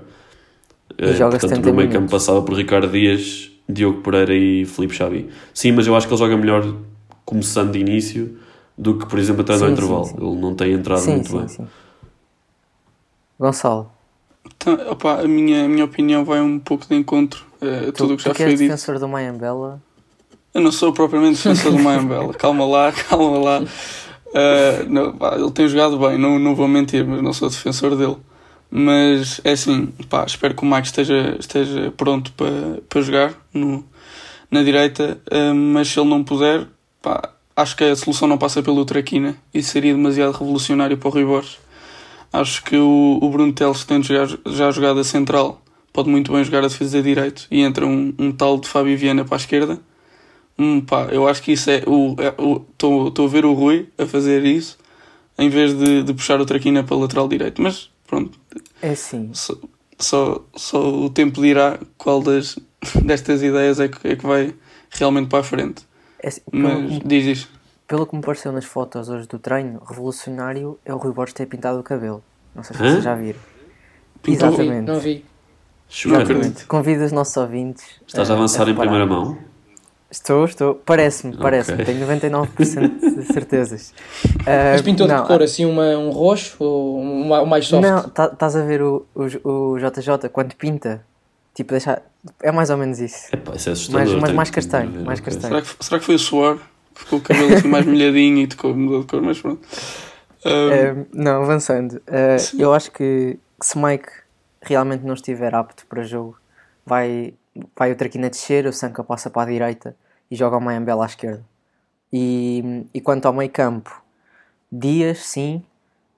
E 0.97 1.13
joga 1.13 1.37
Portanto, 1.39 1.65
no 1.65 1.73
meio 1.73 1.89
campo 1.89 2.11
passava 2.11 2.41
por 2.41 2.55
Ricardo 2.55 2.89
Dias, 2.89 3.51
Diogo 3.67 4.01
Pereira 4.01 4.35
e 4.35 4.65
Felipe 4.65 4.93
Xavi. 4.93 5.29
Sim, 5.53 5.71
mas 5.71 5.87
eu 5.87 5.95
acho 5.95 6.07
que 6.07 6.13
ele 6.13 6.19
joga 6.19 6.37
melhor 6.37 6.75
começando 7.25 7.71
de 7.71 7.79
início 7.79 8.37
do 8.77 8.97
que, 8.97 9.05
por 9.05 9.17
exemplo, 9.17 9.41
até 9.41 9.57
no 9.57 9.69
intervalo. 9.69 10.05
Sim, 10.05 10.17
sim. 10.17 10.27
Ele 10.27 10.41
não 10.41 10.55
tem 10.55 10.73
entrado 10.73 10.99
sim, 10.99 11.15
muito 11.15 11.37
bem. 11.37 11.47
Sim. 11.47 11.67
Gonçalo. 13.39 13.91
Então, 14.55 14.73
opa, 14.91 15.21
a, 15.21 15.27
minha, 15.27 15.65
a 15.65 15.67
minha 15.67 15.85
opinião 15.85 16.23
vai 16.23 16.41
um 16.41 16.59
pouco 16.59 16.87
de 16.87 16.95
encontro 16.95 17.45
a 17.61 17.91
tudo 17.91 18.13
o 18.13 18.17
que 18.17 18.23
já 18.23 18.33
foi 18.33 18.47
dito. 18.47 18.57
Tu 18.57 18.63
defensor 18.63 18.99
do 18.99 19.07
Mayambela? 19.07 19.81
Eu 20.53 20.61
não 20.61 20.71
sou 20.71 20.91
propriamente 20.91 21.37
defensor 21.37 21.71
do 21.71 21.79
Mayambela. 21.83 22.33
calma 22.33 22.65
lá, 22.65 22.91
calma 22.91 23.37
lá. 23.37 23.59
Uh, 23.61 24.89
não, 24.89 25.13
pá, 25.13 25.35
ele 25.37 25.51
tem 25.51 25.67
jogado 25.67 25.97
bem, 25.97 26.17
não, 26.17 26.39
não 26.39 26.55
vou 26.55 26.67
mentir, 26.67 27.05
mas 27.05 27.21
não 27.21 27.33
sou 27.33 27.49
defensor 27.49 27.95
dele. 27.95 28.17
Mas 28.69 29.41
é 29.43 29.51
assim, 29.51 29.87
pá, 30.09 30.23
espero 30.25 30.55
que 30.55 30.63
o 30.63 30.65
Max 30.65 30.87
esteja, 30.87 31.35
esteja 31.37 31.91
pronto 31.97 32.31
para, 32.33 32.81
para 32.87 33.01
jogar 33.01 33.33
no, 33.53 33.85
na 34.49 34.63
direita, 34.63 35.21
uh, 35.31 35.53
mas 35.53 35.89
se 35.89 35.99
ele 35.99 36.09
não 36.09 36.23
puder, 36.23 36.67
pá, 37.01 37.29
acho 37.55 37.75
que 37.75 37.83
a 37.83 37.95
solução 37.95 38.27
não 38.27 38.37
passa 38.37 38.63
pelo 38.63 38.85
Traquina 38.85 39.35
e 39.53 39.61
seria 39.61 39.93
demasiado 39.93 40.31
revolucionário 40.31 40.97
para 40.97 41.09
o 41.09 41.11
Rui 41.11 41.25
Borges. 41.25 41.57
Acho 42.31 42.63
que 42.63 42.77
o, 42.77 43.19
o 43.21 43.29
Bruno 43.29 43.51
Teles, 43.51 43.83
tendo 43.83 44.05
já, 44.05 44.25
já 44.45 44.71
jogado 44.71 45.01
a 45.01 45.03
central, 45.03 45.61
pode 45.91 46.09
muito 46.09 46.31
bem 46.31 46.43
jogar 46.43 46.59
a 46.59 46.67
defesa 46.67 46.97
de 46.97 47.03
direito 47.03 47.45
e 47.51 47.61
entra 47.61 47.85
um, 47.85 48.13
um 48.17 48.31
tal 48.31 48.57
de 48.57 48.69
Fábio 48.69 48.97
Viana 48.97 49.25
para 49.25 49.35
a 49.35 49.37
esquerda. 49.37 49.79
Hum, 50.61 50.79
pá, 50.79 51.05
eu 51.05 51.27
acho 51.27 51.41
que 51.41 51.53
isso 51.53 51.71
é 51.71 51.81
o. 51.87 52.15
Estou 52.71 53.11
é, 53.17 53.27
a 53.27 53.27
ver 53.27 53.45
o 53.45 53.53
Rui 53.53 53.89
a 53.97 54.05
fazer 54.05 54.45
isso 54.45 54.77
em 55.35 55.49
vez 55.49 55.73
de, 55.75 56.03
de 56.03 56.13
puxar 56.13 56.39
o 56.39 56.45
Traquina 56.45 56.83
para 56.83 56.95
o 56.95 56.99
lateral 56.99 57.27
direito. 57.27 57.59
Mas 57.59 57.89
pronto. 58.05 58.39
É 58.79 58.93
sim. 58.93 59.31
Só, 59.33 59.55
só, 59.97 60.45
só 60.55 60.87
o 60.87 61.09
tempo 61.09 61.41
dirá 61.41 61.79
qual 61.97 62.21
das, 62.21 62.59
destas 63.03 63.41
ideias 63.41 63.79
é 63.79 63.87
que, 63.87 64.07
é 64.07 64.15
que 64.15 64.23
vai 64.23 64.53
realmente 64.91 65.29
para 65.29 65.39
a 65.39 65.43
frente. 65.43 65.83
É 66.19 66.27
assim, 66.27 66.41
Mas 66.51 66.73
pelo, 66.73 66.99
diz 67.05 67.25
isso. 67.25 67.49
Pelo 67.87 68.05
que 68.05 68.15
me 68.15 68.21
pareceu 68.21 68.51
nas 68.51 68.65
fotos 68.65 69.09
hoje 69.09 69.27
do 69.27 69.39
treino, 69.39 69.81
revolucionário 69.83 70.77
é 70.85 70.93
o 70.93 70.97
Rui 70.97 71.11
Borges 71.11 71.33
ter 71.33 71.47
pintado 71.47 71.79
o 71.79 71.83
cabelo. 71.83 72.23
Não 72.53 72.61
sei 72.61 72.77
se 72.77 72.83
vocês 72.83 73.03
já 73.03 73.15
viram. 73.15 73.39
Pintou? 74.21 74.49
Exatamente. 74.49 74.85
Não 74.85 74.99
vi. 74.99 75.25
Exatamente. 76.05 76.65
Convido 76.67 77.03
os 77.03 77.11
nossos 77.11 77.35
ouvintes. 77.35 77.83
Estás 78.05 78.29
a 78.29 78.33
avançar 78.35 78.67
a 78.67 78.69
em 78.69 78.75
primeira 78.75 79.07
mão? 79.07 79.49
Estou, 80.11 80.43
estou. 80.43 80.75
Parece-me, 80.75 81.37
parece-me. 81.37 81.81
Okay. 81.81 81.95
Tenho 81.95 82.05
99% 82.05 83.15
de 83.15 83.23
certezas. 83.31 83.93
Uh, 84.25 84.73
Mas 84.73 84.81
pintou 84.81 85.07
de 85.07 85.21
cor 85.25 85.41
assim 85.41 85.65
uma, 85.65 85.97
um 85.97 86.09
roxo 86.09 86.61
ou 86.61 86.99
um, 86.99 87.45
mais 87.45 87.65
soft? 87.65 87.81
Não, 87.81 87.99
estás 87.99 88.35
tá, 88.37 88.59
a 88.59 88.63
ver 88.63 88.81
o, 88.81 89.05
o, 89.15 89.49
o 89.49 89.77
JJ 89.79 90.27
quando 90.29 90.53
pinta. 90.55 91.01
Tipo, 91.55 91.71
deixa, 91.71 92.01
é 92.43 92.51
mais 92.51 92.69
ou 92.69 92.75
menos 92.75 92.99
isso. 92.99 93.33
Epá, 93.33 93.55
isso 93.55 93.69
é 93.69 93.71
assustador. 93.71 94.13
Mas, 94.13 94.21
mas 94.21 94.31
mais 94.33 94.49
castanho. 94.49 95.05
Mais 95.05 95.21
castanho. 95.21 95.47
Será, 95.47 95.61
que, 95.61 95.85
será 95.85 95.99
que 95.99 96.05
foi 96.05 96.15
o 96.15 96.19
suor? 96.19 96.59
Ficou 96.93 97.19
o 97.19 97.21
cabelo 97.21 97.53
assim 97.53 97.69
mais 97.69 97.85
molhadinho 97.85 98.39
e 98.39 98.47
tocou, 98.47 98.75
mudou 98.75 99.01
de 99.01 99.07
cor, 99.07 99.21
mas 99.21 99.39
pronto. 99.39 99.65
Um... 100.45 101.01
Uh, 101.01 101.07
não, 101.13 101.41
avançando. 101.41 101.93
Uh, 101.93 102.59
eu 102.59 102.73
acho 102.73 102.91
que, 102.91 103.39
que 103.59 103.65
se 103.65 103.77
Mike 103.77 104.09
realmente 104.61 105.05
não 105.05 105.13
estiver 105.13 105.55
apto 105.55 105.85
para 105.85 106.03
jogo, 106.03 106.37
vai 106.85 107.33
vai 107.77 107.91
o 107.91 107.95
Traquina 107.95 108.29
descer, 108.29 108.65
o 108.65 108.73
Sanca 108.73 109.03
passa 109.03 109.29
para 109.29 109.43
a 109.43 109.51
direita 109.51 109.95
e 110.31 110.35
joga 110.35 110.57
o 110.57 110.61
Mayambela 110.61 111.03
à 111.03 111.05
esquerda. 111.05 111.45
E, 112.11 112.87
e 112.93 113.01
quanto 113.01 113.25
ao 113.25 113.33
meio 113.33 113.51
campo, 113.51 114.01
Dias, 114.71 115.19
sim, 115.19 115.63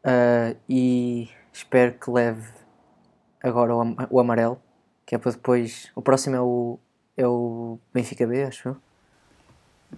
uh, 0.05 0.55
e 0.69 1.27
espero 1.51 1.93
que 1.93 2.11
leve 2.11 2.47
agora 3.41 3.75
o, 3.75 3.95
o 4.11 4.19
amarelo, 4.19 4.59
que 5.05 5.15
é 5.15 5.17
para 5.17 5.31
depois. 5.31 5.91
O 5.95 6.01
próximo 6.01 6.35
é 6.35 6.41
o, 6.41 6.79
é 7.17 7.27
o 7.27 7.79
Benfica 7.91 8.27
B, 8.27 8.43
acho 8.43 8.69
eu. 8.69 8.77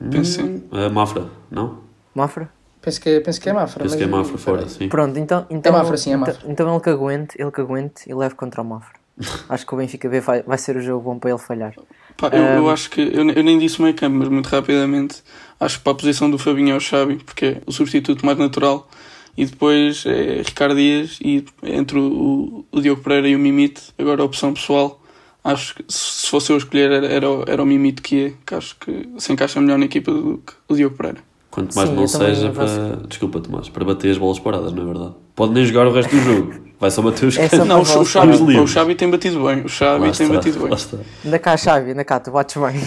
Penso 0.10 0.42
sim. 0.42 0.64
É 0.72 0.90
Mafra, 0.90 1.30
não? 1.52 1.82
Mafra? 2.14 2.50
Penso 2.82 3.02
que, 3.02 3.20
penso 3.20 3.42
que 3.42 3.50
é 3.50 3.54
Mafra. 3.54 3.84
Penso 3.84 3.98
que 3.98 4.04
é 4.04 4.08
Mafra 4.08 4.38
fora, 4.38 4.70
sim. 4.70 4.88
Pronto, 4.88 5.18
então, 5.20 5.46
então, 5.50 5.74
é 5.74 5.78
Mafra, 5.78 5.98
sim, 5.98 6.14
é 6.14 6.18
Mafra. 6.18 6.36
Então, 6.40 6.52
então 6.52 6.74
ele 6.74 6.84
que 6.84 6.90
aguente, 6.90 7.36
ele 7.42 7.52
que 7.52 7.62
aguente 7.62 8.10
e 8.10 8.14
leve 8.14 8.36
contra 8.36 8.62
o 8.62 8.66
Mafra. 8.66 9.00
Acho 9.50 9.66
que 9.66 9.74
o 9.74 9.78
Benfica 9.78 10.10
B 10.10 10.20
vai, 10.20 10.44
vai 10.44 10.58
ser 10.58 10.76
o 10.76 10.82
jogo 10.82 11.04
bom 11.04 11.20
para 11.20 11.32
ele 11.32 11.40
falhar. 11.40 11.74
Pá, 12.18 12.30
eu, 12.30 12.44
eu 12.44 12.70
acho 12.70 12.90
que, 12.90 13.02
eu, 13.02 13.30
eu 13.30 13.44
nem 13.44 13.60
disse 13.60 13.82
meio 13.82 13.94
campo, 13.94 14.18
mas 14.18 14.30
muito 14.30 14.48
rapidamente, 14.48 15.22
acho 15.60 15.78
que 15.78 15.84
para 15.84 15.92
a 15.92 15.96
posição 15.96 16.32
do 16.32 16.38
Fabinho 16.38 16.74
é 16.74 16.78
o 16.78 16.80
Xavi, 16.80 17.18
porque 17.18 17.46
é 17.46 17.62
o 17.66 17.72
substituto 17.72 18.26
mais 18.26 18.38
natural, 18.38 18.90
e 19.38 19.46
depois 19.46 20.06
é 20.06 20.42
Ricardo 20.42 20.76
Dias, 20.76 21.20
e 21.22 21.44
entre 21.64 22.00
o, 22.00 22.66
o 22.72 22.82
Diogo 22.82 23.02
Pereira 23.02 23.28
e 23.28 23.36
o 23.36 23.40
Mimite, 23.40 23.94
agora 23.98 24.22
a 24.22 24.26
opção 24.26 24.54
pessoal, 24.54 25.02
acho 25.44 25.76
que 25.76 25.84
se 25.90 26.28
fosse 26.28 26.52
eu 26.52 26.58
escolher 26.58 26.92
era, 26.92 27.08
era, 27.08 27.28
era 27.48 27.64
o 27.64 27.66
Mimite 27.66 28.02
que 28.02 28.26
é, 28.26 28.34
que 28.46 28.56
acho 28.56 28.78
que 28.78 29.10
se 29.18 29.34
encaixa 29.34 29.60
melhor 29.60 29.78
na 29.78 29.86
equipa 29.86 30.12
do 30.12 30.38
que 30.46 30.54
o 30.70 30.76
Diogo 30.76 30.96
Pereira. 30.96 31.20
Quanto 31.52 31.74
mais 31.76 31.90
Sim, 31.90 31.96
não 31.96 32.08
seja 32.08 32.50
para. 32.50 33.08
Desculpa, 33.08 33.40
Tomás, 33.40 33.70
para 33.70 33.86
bater 33.86 34.12
as 34.12 34.18
bolas 34.18 34.40
paradas, 34.40 34.74
não 34.74 34.84
é 34.84 34.86
verdade? 34.86 35.14
Pode 35.34 35.54
nem 35.54 35.64
jogar 35.64 35.88
o 35.88 35.92
resto 35.94 36.14
do 36.14 36.22
jogo, 36.22 36.54
vai 36.80 36.92
só 36.92 37.02
bater 37.02 37.26
os 37.26 37.38
É 37.38 37.50
só. 37.50 37.66
Não, 37.66 37.80
o, 37.80 38.60
o, 38.60 38.64
o 38.64 38.68
Xavi 38.68 38.96
tem 38.96 39.10
batido 39.10 39.44
bem, 39.44 39.64
o 39.64 39.70
Xavi 39.70 40.08
Lá 40.08 40.12
tem 40.12 40.26
está, 40.26 40.38
batido 40.38 40.60
bem. 40.60 41.06
Anda 41.26 41.40
cá, 41.40 41.58
Xavi, 41.58 41.92
anda 41.92 42.04
cá, 42.04 42.20
tu 42.20 42.32
bates 42.32 42.56
bem. 42.56 42.82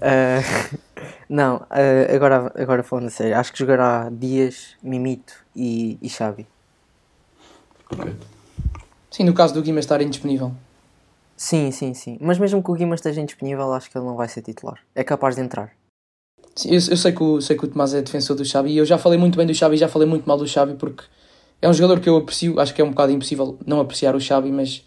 Eh, 0.00 0.42
não, 1.28 1.64
eh, 1.70 2.10
agora, 2.14 2.52
agora 2.56 2.82
falando 2.82 3.06
a 3.06 3.10
sério, 3.10 3.36
acho 3.36 3.52
que 3.52 3.58
jogará 3.58 4.08
Dias, 4.10 4.76
Mimito 4.82 5.34
e, 5.54 5.98
e 6.02 6.08
Xavi. 6.08 6.46
Ok. 7.92 8.14
Sim, 9.10 9.24
no 9.24 9.32
caso 9.32 9.54
do 9.54 9.62
Guimarães 9.62 9.84
estar 9.84 10.00
indisponível. 10.00 10.52
Sim, 11.36 11.70
sim, 11.70 11.94
sim. 11.94 12.18
Mas 12.20 12.38
mesmo 12.38 12.62
que 12.62 12.70
o 12.70 12.74
Guimarães 12.74 13.00
esteja 13.00 13.20
indisponível, 13.20 13.72
acho 13.72 13.90
que 13.90 13.96
ele 13.96 14.06
não 14.06 14.16
vai 14.16 14.28
ser 14.28 14.42
titular. 14.42 14.78
É 14.94 15.04
capaz 15.04 15.36
de 15.36 15.42
entrar. 15.42 15.70
Sim, 16.56 16.70
eu, 16.70 16.74
eu 16.74 16.96
sei, 16.96 17.12
que 17.12 17.22
o, 17.22 17.40
sei 17.40 17.56
que 17.56 17.64
o 17.64 17.68
Tomás 17.68 17.94
é 17.94 18.02
defensor 18.02 18.34
do 18.34 18.44
Xavi 18.44 18.72
e 18.72 18.78
eu 18.78 18.84
já 18.84 18.98
falei 18.98 19.18
muito 19.18 19.36
bem 19.36 19.46
do 19.46 19.54
Xavi 19.54 19.76
e 19.76 19.78
já 19.78 19.88
falei 19.88 20.08
muito 20.08 20.26
mal 20.26 20.36
do 20.36 20.46
Xavi 20.46 20.74
porque 20.74 21.04
é 21.60 21.68
um 21.68 21.72
jogador 21.72 22.00
que 22.00 22.08
eu 22.08 22.16
aprecio, 22.16 22.58
acho 22.60 22.74
que 22.74 22.80
é 22.80 22.84
um 22.84 22.90
bocado 22.90 23.12
impossível 23.12 23.58
não 23.66 23.80
apreciar 23.80 24.14
o 24.14 24.20
Xavi, 24.20 24.50
mas 24.52 24.84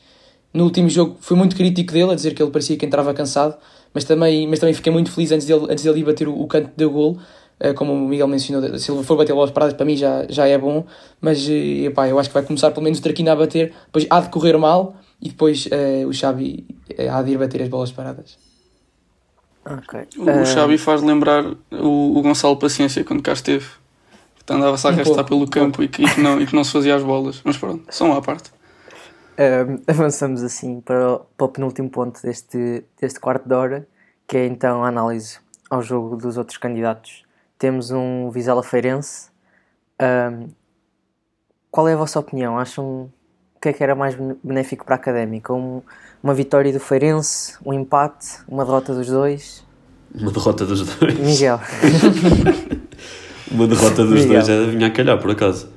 no 0.54 0.64
último 0.64 0.90
jogo 0.90 1.18
fui 1.20 1.38
muito 1.38 1.56
crítico 1.56 1.94
dele, 1.94 2.12
a 2.12 2.16
dizer 2.16 2.34
que 2.34 2.42
ele 2.42 2.52
parecia 2.52 2.78
que 2.78 2.86
entrava 2.86 3.14
cansado, 3.14 3.56
mas 3.94 4.04
também, 4.04 4.48
mas 4.48 4.60
também 4.60 4.74
fiquei 4.74 4.92
muito 4.92 5.12
feliz 5.12 5.32
antes 5.32 5.46
dele, 5.46 5.66
antes 5.70 5.84
dele 5.84 6.00
ir 6.00 6.04
bater 6.04 6.28
o, 6.28 6.40
o 6.40 6.48
canto 6.48 6.72
de 6.76 6.86
gol, 6.86 7.18
eh, 7.60 7.74
como 7.74 7.94
o 7.94 8.08
Miguel 8.08 8.28
mencionou, 8.28 8.78
se 8.78 8.92
ele 8.92 9.04
for 9.04 9.18
bater 9.18 9.34
bolas 9.34 9.52
paradas 9.52 9.76
para 9.76 9.86
mim 9.86 9.96
já, 9.96 10.26
já 10.30 10.48
é 10.48 10.58
bom, 10.58 10.86
mas 11.20 11.48
eh, 11.50 11.86
epá, 11.86 12.08
eu 12.08 12.18
acho 12.18 12.30
que 12.30 12.34
vai 12.34 12.44
começar 12.44 12.72
pelo 12.72 12.84
menos 12.84 13.00
o 13.00 13.02
Traquina 13.02 13.34
a 13.34 13.36
bater, 13.36 13.74
depois 13.86 14.08
há 14.10 14.20
de 14.22 14.30
correr 14.30 14.58
mal 14.58 14.96
e 15.22 15.30
depois 15.30 15.68
eh, 15.72 16.06
o 16.06 16.14
Xavi 16.14 16.66
eh, 16.98 17.08
há 17.10 17.22
de 17.22 17.32
ir 17.32 17.38
bater 17.38 17.62
as 17.62 17.70
bolas 17.70 17.92
paradas. 17.92 18.38
Ok. 19.66 20.08
O, 20.18 20.42
o 20.42 20.46
Xavi 20.46 20.78
faz 20.78 21.02
lembrar 21.02 21.46
o, 21.72 22.18
o 22.18 22.22
Gonçalo 22.22 22.58
Paciência 22.58 23.04
quando 23.04 23.22
cá 23.22 23.34
esteve. 23.34 23.66
Que 24.52 24.58
andava-se 24.58 24.88
a 24.88 24.90
Um 24.90 24.94
arrastar 24.94 25.16
pouco, 25.16 25.30
pelo 25.30 25.48
campo 25.50 25.84
e 25.84 25.88
que, 25.88 26.04
e, 26.04 26.10
que 26.10 26.22
não, 26.22 26.42
e 26.42 26.46
que 26.48 26.56
não 26.56 26.64
se 26.64 26.72
fazia 26.72 26.96
as 26.96 27.04
bolas. 27.04 27.42
Mas 27.44 27.58
pronto, 27.58 27.84
são 27.94 28.14
à 28.14 28.22
parte. 28.22 28.52
Um, 29.40 29.80
avançamos 29.88 30.44
assim 30.44 30.82
para 30.82 31.14
o, 31.14 31.20
para 31.38 31.46
o 31.46 31.50
penúltimo 31.50 31.90
ponto 31.90 32.22
deste, 32.22 32.84
deste 33.00 33.20
quarto 33.20 33.48
de 33.48 33.56
hora, 33.56 33.88
que 34.28 34.38
é 34.38 34.46
então 34.46 34.84
a 34.84 34.88
análise 34.88 35.40
ao 35.70 35.82
jogo 35.82 36.16
dos 36.18 36.38
outros 36.38 36.58
candidatos. 36.58 37.24
Temos 37.58 37.92
um 37.92 38.30
Vizela 38.30 38.62
Feirense. 38.64 39.30
Um, 40.02 40.48
qual 41.72 41.88
é 41.88 41.94
a 41.94 41.98
vossa 41.98 42.20
opinião? 42.20 42.60
Acham 42.60 43.10
o 43.56 43.60
que 43.62 43.70
é 43.70 43.74
que 43.74 43.84
era 43.84 43.96
mais 43.96 44.16
benéfico 44.44 44.84
para 44.86 44.96
a 44.96 44.98
Académica? 44.98 45.54
Um- 45.54 45.82
uma 46.24 46.34
vitória 46.36 46.72
do 46.72 46.80
Feirense, 46.80 47.56
um 47.66 47.74
empate, 47.74 48.28
uma 48.48 48.64
derrota 48.64 48.94
dos 48.94 49.08
dois? 49.08 49.66
Uma 50.14 50.32
derrota 50.32 50.66
dos 50.66 50.86
dois. 50.98 51.18
Miguel, 51.18 51.60
Uma 53.52 53.68
derrota 53.68 54.04
dos 54.06 54.22
Miguel. 54.22 54.28
dois 54.46 54.50
é 54.50 54.66
vinha 54.66 54.88
a 54.88 54.92
calhar, 54.92 55.18
por 55.20 55.32
acaso. 55.32 55.68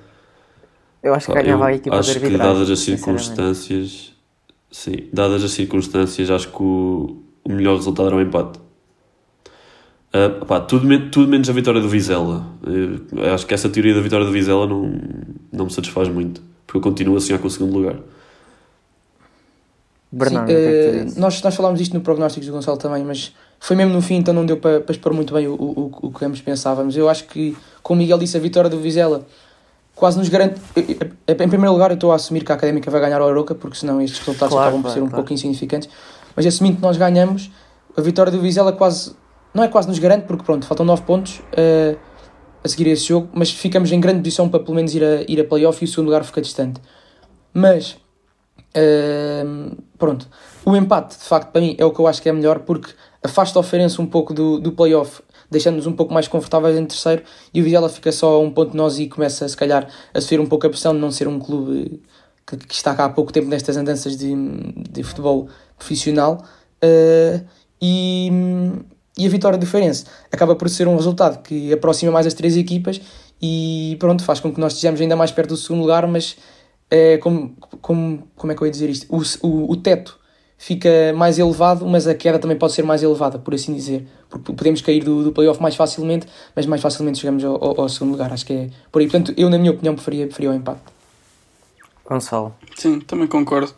eu 1.03 1.15
acho 1.15 1.27
que 1.27 1.33
ganhava 1.35 1.65
eu 1.65 1.67
a 1.67 1.73
equipa 1.75 2.01
de 2.01 2.11
acho 2.11 2.21
que 2.21 2.31
dadas 2.39 2.71
as 2.71 2.79
circunstâncias, 2.81 4.13
sim, 4.71 5.09
dadas 5.13 5.43
as 5.45 5.51
circunstâncias, 5.53 6.31
acho 6.31 6.49
que 6.49 6.63
o, 6.63 7.23
o 7.45 7.53
melhor 7.53 7.77
resultado 7.77 8.07
era 8.09 8.17
o 8.17 8.21
empate. 8.21 8.61
Ah, 10.13 10.45
pá, 10.47 10.61
tudo, 10.61 10.87
men- 10.87 11.11
tudo 11.11 11.29
menos 11.29 11.51
a 11.51 11.53
vitória 11.53 11.81
do 11.81 11.89
Vizela. 11.89 12.47
Eh, 12.65 13.33
acho 13.35 13.45
que 13.47 13.53
essa 13.53 13.69
teoria 13.69 13.93
da 13.95 14.01
vitória 14.01 14.25
do 14.25 14.31
Vizela 14.31 14.65
não, 14.67 14.93
não 15.53 15.65
me 15.65 15.73
satisfaz 15.73 16.09
muito, 16.09 16.41
porque 16.67 16.79
eu 16.79 16.83
continuo 16.83 17.17
a 17.17 17.21
sonhar 17.21 17.41
com 17.41 17.49
o 17.49 17.51
segundo 17.51 17.73
lugar. 17.77 17.97
Bernardo, 20.13 20.49
Sim, 20.49 20.55
é 20.57 20.93
dizes? 21.03 21.17
nós, 21.17 21.43
nós 21.43 21.57
falámos 21.57 21.81
disto 21.81 21.95
no 21.95 22.01
prognóstico 22.01 22.47
do 22.47 22.53
Gonçalo 22.53 22.77
também, 22.79 23.03
mas 23.03 23.35
foi 23.65 23.77
mesmo 23.77 23.95
no 23.95 24.03
fim, 24.03 24.17
então 24.17 24.35
não 24.35 24.45
deu 24.45 24.59
para, 24.59 24.79
para 24.79 24.93
expor 24.93 25.15
muito 25.15 25.33
bem 25.33 25.49
o, 25.49 25.55
o, 25.55 25.91
o 26.03 26.13
que 26.13 26.23
ambos 26.23 26.43
pensávamos. 26.43 26.95
Eu 26.99 27.09
acho 27.09 27.25
que, 27.25 27.57
como 27.83 27.99
o 27.99 28.03
Miguel 28.03 28.19
disse, 28.19 28.37
a 28.37 28.41
vitória 28.41 28.69
do 28.69 28.79
Vizela 28.79 29.27
quase 29.95 30.19
nos 30.19 30.29
garante. 30.29 30.61
eh, 30.77 30.99
eh, 31.27 31.33
Em 31.33 31.49
primeiro 31.49 31.73
lugar, 31.73 31.91
eu 31.91 31.95
estou 31.95 32.13
a 32.13 32.17
assumir 32.17 32.45
que 32.45 32.53
a 32.53 32.57
Académica 32.57 32.91
vai 32.91 33.01
ganhar 33.01 33.23
ao 33.23 33.29
Aroca, 33.31 33.55
porque 33.55 33.79
senão 33.79 34.03
estes 34.03 34.19
resultados 34.19 34.53
Claro, 34.53 34.67
acabam 34.69 34.83
por 34.83 34.89
claro, 34.89 34.95
ser 34.95 35.01
um 35.01 35.09
claro. 35.09 35.17
pouco 35.17 35.33
insignificantes. 35.33 35.89
Mas 36.37 36.45
assumindo 36.45 36.77
que 36.77 36.83
nós 36.83 36.99
ganhamos, 36.99 37.51
a 37.97 38.03
vitória 38.03 38.31
do 38.31 38.39
Vizela 38.39 38.71
quase. 38.71 39.15
Não 39.55 39.65
é 39.65 39.69
quase 39.69 39.89
nos 39.89 39.99
garante, 39.99 40.27
porque 40.27 40.43
pronto, 40.45 40.67
faltam 40.67 40.85
9 40.85 41.01
pontos 41.03 41.41
eh, 41.57 41.97
a 42.63 42.69
seguir 42.69 42.89
esse 42.89 43.07
jogo, 43.07 43.31
mas 43.33 43.51
ficamos 43.51 43.91
em 43.93 43.99
grande 43.99 44.19
posição 44.19 44.47
para 44.47 44.61
pelo 44.61 44.75
menos 44.75 44.95
ir 44.95 45.03
a, 45.03 45.23
ir 45.27 45.41
a 45.41 45.45
playoff 45.45 45.83
e 45.83 45.87
o 45.87 45.89
segundo 45.89 46.07
lugar 46.09 46.23
fica 46.23 46.43
distante. 46.43 46.83
Mas 47.55 47.97
Ahm, 48.77 49.77
pronto, 49.99 50.29
o 50.65 50.77
empate 50.77 51.17
de 51.17 51.25
facto 51.25 51.51
para 51.51 51.61
mim 51.61 51.77
é 51.79 51.85
o 51.85 51.91
que 51.91 52.01
eu 52.01 52.07
acho 52.07 52.21
que 52.21 52.29
é 52.29 52.33
melhor 52.33 52.61
porque 52.61 52.93
afasta 53.23 53.59
o 53.59 53.63
Feirense 53.63 54.01
um 54.01 54.07
pouco 54.07 54.35
do, 54.35 54.59
do 54.59 54.73
playoff, 54.73 55.23
deixando-nos 55.51 55.87
um 55.87 55.93
pouco 55.93 56.13
mais 56.13 56.29
confortáveis 56.29 56.77
em 56.77 56.85
terceiro 56.85 57.23
e 57.53 57.61
o 57.61 57.65
Vizela 57.65 57.89
fica 57.89 58.13
só 58.13 58.35
a 58.35 58.39
um 58.39 58.51
ponto 58.51 58.73
de 58.73 58.77
nós 58.77 58.99
e 58.99 59.09
começa 59.09 59.49
se 59.49 59.57
calhar 59.57 59.89
a 60.13 60.21
sofrer 60.21 60.41
um 60.41 60.47
pouco 60.47 60.67
a 60.67 60.71
pressão 60.71 60.95
de 60.95 61.01
não 61.01 61.11
ser 61.11 61.29
um 61.29 61.39
clube 61.39 62.03
que, 62.47 62.57
que 62.57 62.75
está 62.75 62.95
cá 62.95 63.07
há 63.07 63.09
pouco 63.09 63.33
tempo 63.33 63.49
nestas 63.49 63.77
andanças 63.77 64.17
de, 64.17 64.35
de 64.91 65.03
futebol 65.03 65.49
profissional 65.79 66.45
Ah, 66.85 67.41
e, 67.81 68.31
e 69.19 69.27
a 69.27 69.29
vitória 69.29 69.59
do 69.59 69.67
Feirense 69.67 70.05
acaba 70.33 70.55
por 70.55 70.69
ser 70.69 70.89
um 70.89 70.97
resultado 70.97 71.43
que 71.43 71.73
aproxima 71.73 72.13
mais 72.13 72.27
as 72.27 72.35
três 72.35 72.57
equipas 72.57 73.01
e 73.41 73.97
pronto, 73.99 74.25
faz 74.25 74.41
com 74.41 74.53
que 74.53 74.61
nós 74.61 74.75
estejamos 74.75 75.01
ainda 75.01 75.17
mais 75.17 75.31
perto 75.31 75.51
do 75.51 75.57
segundo 75.57 75.81
lugar, 75.81 76.07
mas 76.07 76.37
é, 76.95 77.19
como, 77.19 77.57
como, 77.81 78.29
como 78.37 78.53
é 78.53 78.55
que 78.55 78.63
eu 78.63 78.67
ia 78.67 78.71
dizer 78.71 78.89
isto? 78.89 79.07
O, 79.13 79.21
o, 79.47 79.73
o 79.73 79.77
teto 79.77 80.17
fica 80.57 81.13
mais 81.17 81.41
elevado, 81.41 81.85
mas 81.85 82.07
a 82.07 82.15
queda 82.15 82.39
também 82.39 82.57
pode 82.57 82.73
ser 82.73 82.85
mais 82.85 83.03
elevada, 83.03 83.37
por 83.37 83.53
assim 83.53 83.75
dizer. 83.75 84.07
Porque 84.31 84.53
podemos 84.53 84.81
cair 84.81 85.03
do, 85.03 85.25
do 85.25 85.33
playoff 85.33 85.61
mais 85.61 85.75
facilmente, 85.75 86.29
mas 86.55 86.67
mais 86.67 86.81
facilmente 86.81 87.19
chegamos 87.19 87.45
ao, 87.45 87.63
ao, 87.63 87.81
ao 87.81 87.89
segundo 87.89 88.13
lugar. 88.13 88.33
Acho 88.33 88.47
que 88.47 88.53
é 88.53 88.71
por 88.93 89.03
aí. 89.03 89.09
Portanto, 89.09 89.35
eu, 89.37 89.51
na 89.51 89.59
minha 89.59 89.73
opinião, 89.73 89.97
preferia, 89.97 90.27
preferia 90.27 90.53
o 90.53 90.55
empate. 90.55 90.81
Gonçalo. 92.05 92.55
Sim, 92.77 93.01
também 93.01 93.27
concordo. 93.27 93.75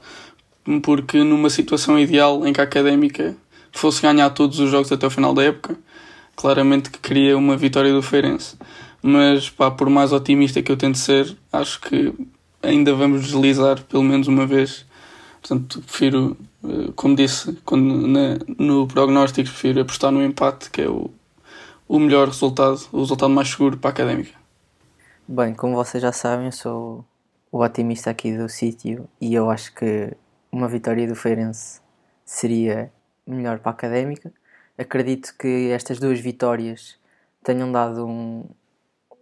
Porque 0.83 1.25
numa 1.25 1.49
situação 1.49 1.99
ideal 1.99 2.47
em 2.47 2.53
que 2.53 2.61
a 2.61 2.65
Académica 2.65 3.35
fosse 3.73 4.03
ganhar 4.03 4.29
todos 4.31 4.59
os 4.59 4.71
jogos 4.71 4.93
até 4.93 5.07
o 5.07 5.11
final 5.11 5.33
da 5.33 5.43
época, 5.43 5.75
claramente 6.35 6.91
que 6.91 6.99
queria 6.99 7.39
uma 7.39 7.57
vitória 7.57 7.93
do 7.93 8.03
Feirense. 8.03 8.57
Mas, 9.03 9.49
pá, 9.49 9.71
por 9.71 9.89
mais 9.89 10.13
otimista 10.13 10.61
que 10.61 10.71
eu 10.71 10.77
tente 10.77 10.99
ser, 10.99 11.35
acho 11.53 11.81
que 11.81 12.13
ainda 12.67 12.95
vamos 12.95 13.23
deslizar 13.23 13.83
pelo 13.85 14.03
menos 14.03 14.29
uma 14.29 14.47
vez. 14.47 14.85
Portanto, 15.41 15.81
prefiro, 15.83 16.37
eh, 16.65 16.93
como 16.97 17.15
disse 17.15 17.53
quando, 17.65 18.07
na, 18.07 18.39
no 18.59 18.87
prognóstico, 18.87 19.49
prefiro 19.49 19.81
apostar 19.81 20.11
no 20.11 20.23
empate, 20.23 20.71
que 20.71 20.83
é 20.83 20.89
o, 20.89 21.11
o 21.89 21.99
melhor 21.99 22.29
resultado, 22.29 22.81
o 22.93 23.01
resultado 23.01 23.31
mais 23.31 23.49
seguro 23.49 23.77
para 23.79 23.91
a 23.91 23.93
Académica. 23.93 24.33
Bem, 25.29 25.55
como 25.55 25.75
vocês 25.75 26.03
já 26.03 26.13
sabem, 26.13 26.47
eu 26.47 26.53
sou 26.53 27.05
o 27.51 27.63
otimista 27.63 28.11
aqui 28.11 28.37
do 28.37 28.49
sítio 28.49 29.09
e 29.21 29.35
eu 29.35 29.51
acho 29.51 29.75
que 29.75 30.13
uma 30.51 30.69
vitória 30.69 31.07
do 31.07 31.15
Feirense 31.15 31.81
seria 32.25 32.93
melhor 33.27 33.59
para 33.59 33.71
a 33.71 33.75
Académica. 33.75 34.33
Acredito 34.77 35.35
que 35.39 35.71
estas 35.71 35.99
duas 35.99 36.21
vitórias 36.21 36.97
tenham 37.43 37.71
dado 37.71 38.07
um, 38.07 38.45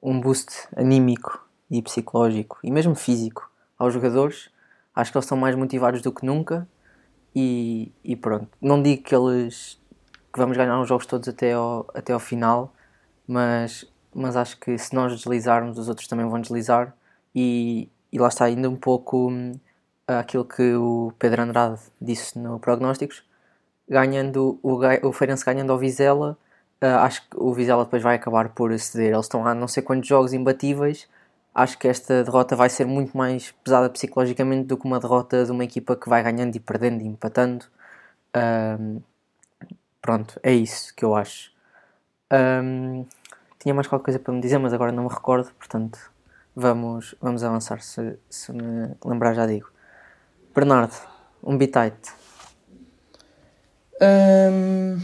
um 0.03 0.21
boost 0.21 0.67
anímico 0.77 1.45
e 1.71 1.83
psicológico 1.83 2.59
e 2.63 2.71
mesmo 2.71 2.95
físico 2.95 3.51
aos 3.79 3.93
jogadores. 3.93 4.51
Acho 4.95 5.11
que 5.11 5.19
eles 5.19 5.25
estão 5.25 5.37
mais 5.37 5.57
motivados 5.57 6.03
do 6.03 6.13
que 6.13 6.25
nunca 6.25 6.69
e, 7.35 7.93
e 8.05 8.15
pronto. 8.17 8.49
Não 8.61 8.83
digo 8.83 9.03
que 9.03 9.15
eles 9.15 9.81
que 10.33 10.41
vamos 10.41 10.57
ganhar 10.57 10.81
os 10.81 10.89
jogos 10.89 11.07
todos 11.07 11.29
até 11.29 11.53
ao, 11.53 11.87
até 11.95 12.13
ao 12.13 12.19
final, 12.19 12.75
mas, 13.27 13.87
mas 14.13 14.37
acho 14.37 14.59
que 14.59 14.77
se 14.77 14.93
nós 14.93 15.13
deslizarmos, 15.15 15.79
os 15.79 15.89
outros 15.89 16.09
também 16.09 16.29
vão 16.29 16.41
deslizar 16.41 16.93
e, 17.33 17.89
e 18.13 18.19
lá 18.19 18.29
está 18.29 18.45
ainda 18.47 18.69
um 18.69 18.75
pouco 18.75 19.31
hum, 19.31 19.53
aquilo 20.09 20.45
que 20.45 20.75
o 20.75 21.13
Pedro 21.21 21.43
Andrade 21.43 21.81
disse 22.01 22.37
no 22.37 22.59
prognósticos, 22.59 23.25
ganhando 23.89 24.59
o, 24.61 24.81
o 25.07 25.13
Feirense 25.13 25.45
ganhando 25.45 25.71
ao 25.71 25.79
Vizela, 25.79 26.37
ah, 26.81 27.05
acho 27.05 27.23
que 27.29 27.37
o 27.37 27.53
Vizela 27.55 27.85
depois 27.85 28.03
vai 28.03 28.17
acabar 28.17 28.51
por 28.51 28.79
ceder. 28.79 29.13
Eles 29.13 29.27
estão 29.27 29.47
há 29.47 29.55
não 29.55 29.69
sei 29.69 29.83
quantos 29.83 30.09
jogos 30.09 30.33
imbatíveis. 30.33 31.09
Acho 31.55 31.79
que 31.79 31.87
esta 31.89 32.25
derrota 32.25 32.57
vai 32.57 32.69
ser 32.69 32.85
muito 32.87 33.17
mais 33.17 33.53
pesada 33.63 33.89
psicologicamente 33.89 34.67
do 34.67 34.77
que 34.77 34.85
uma 34.87 34.99
derrota 34.99 35.45
de 35.45 35.53
uma 35.53 35.65
equipa 35.65 35.95
que 35.97 36.09
vai 36.09 36.23
ganhando 36.23 36.57
e 36.57 36.61
perdendo 36.61 37.03
e 37.03 37.07
empatando. 37.07 37.67
Ahm, 38.35 39.01
pronto, 40.03 40.39
é 40.43 40.53
isso 40.53 40.95
que 40.95 41.05
eu 41.05 41.15
acho. 41.15 41.53
Ahm, 42.31 43.05
tinha 43.59 43.75
mais 43.75 43.87
qualquer 43.87 44.05
coisa 44.07 44.19
para 44.19 44.35
me 44.35 44.41
dizer, 44.41 44.59
mas 44.59 44.73
agora 44.73 44.93
não 44.93 45.05
me 45.05 45.09
recordo, 45.09 45.53
portanto 45.55 45.99
vamos, 46.55 47.15
vamos 47.21 47.43
avançar. 47.43 47.81
Se, 47.81 48.19
se 48.29 48.53
me 48.53 48.95
lembrar, 49.05 49.35
já 49.35 49.47
digo. 49.47 49.71
Bernardo, 50.55 50.95
um 51.43 51.57
bitite. 51.59 52.13
Hum, 54.01 54.99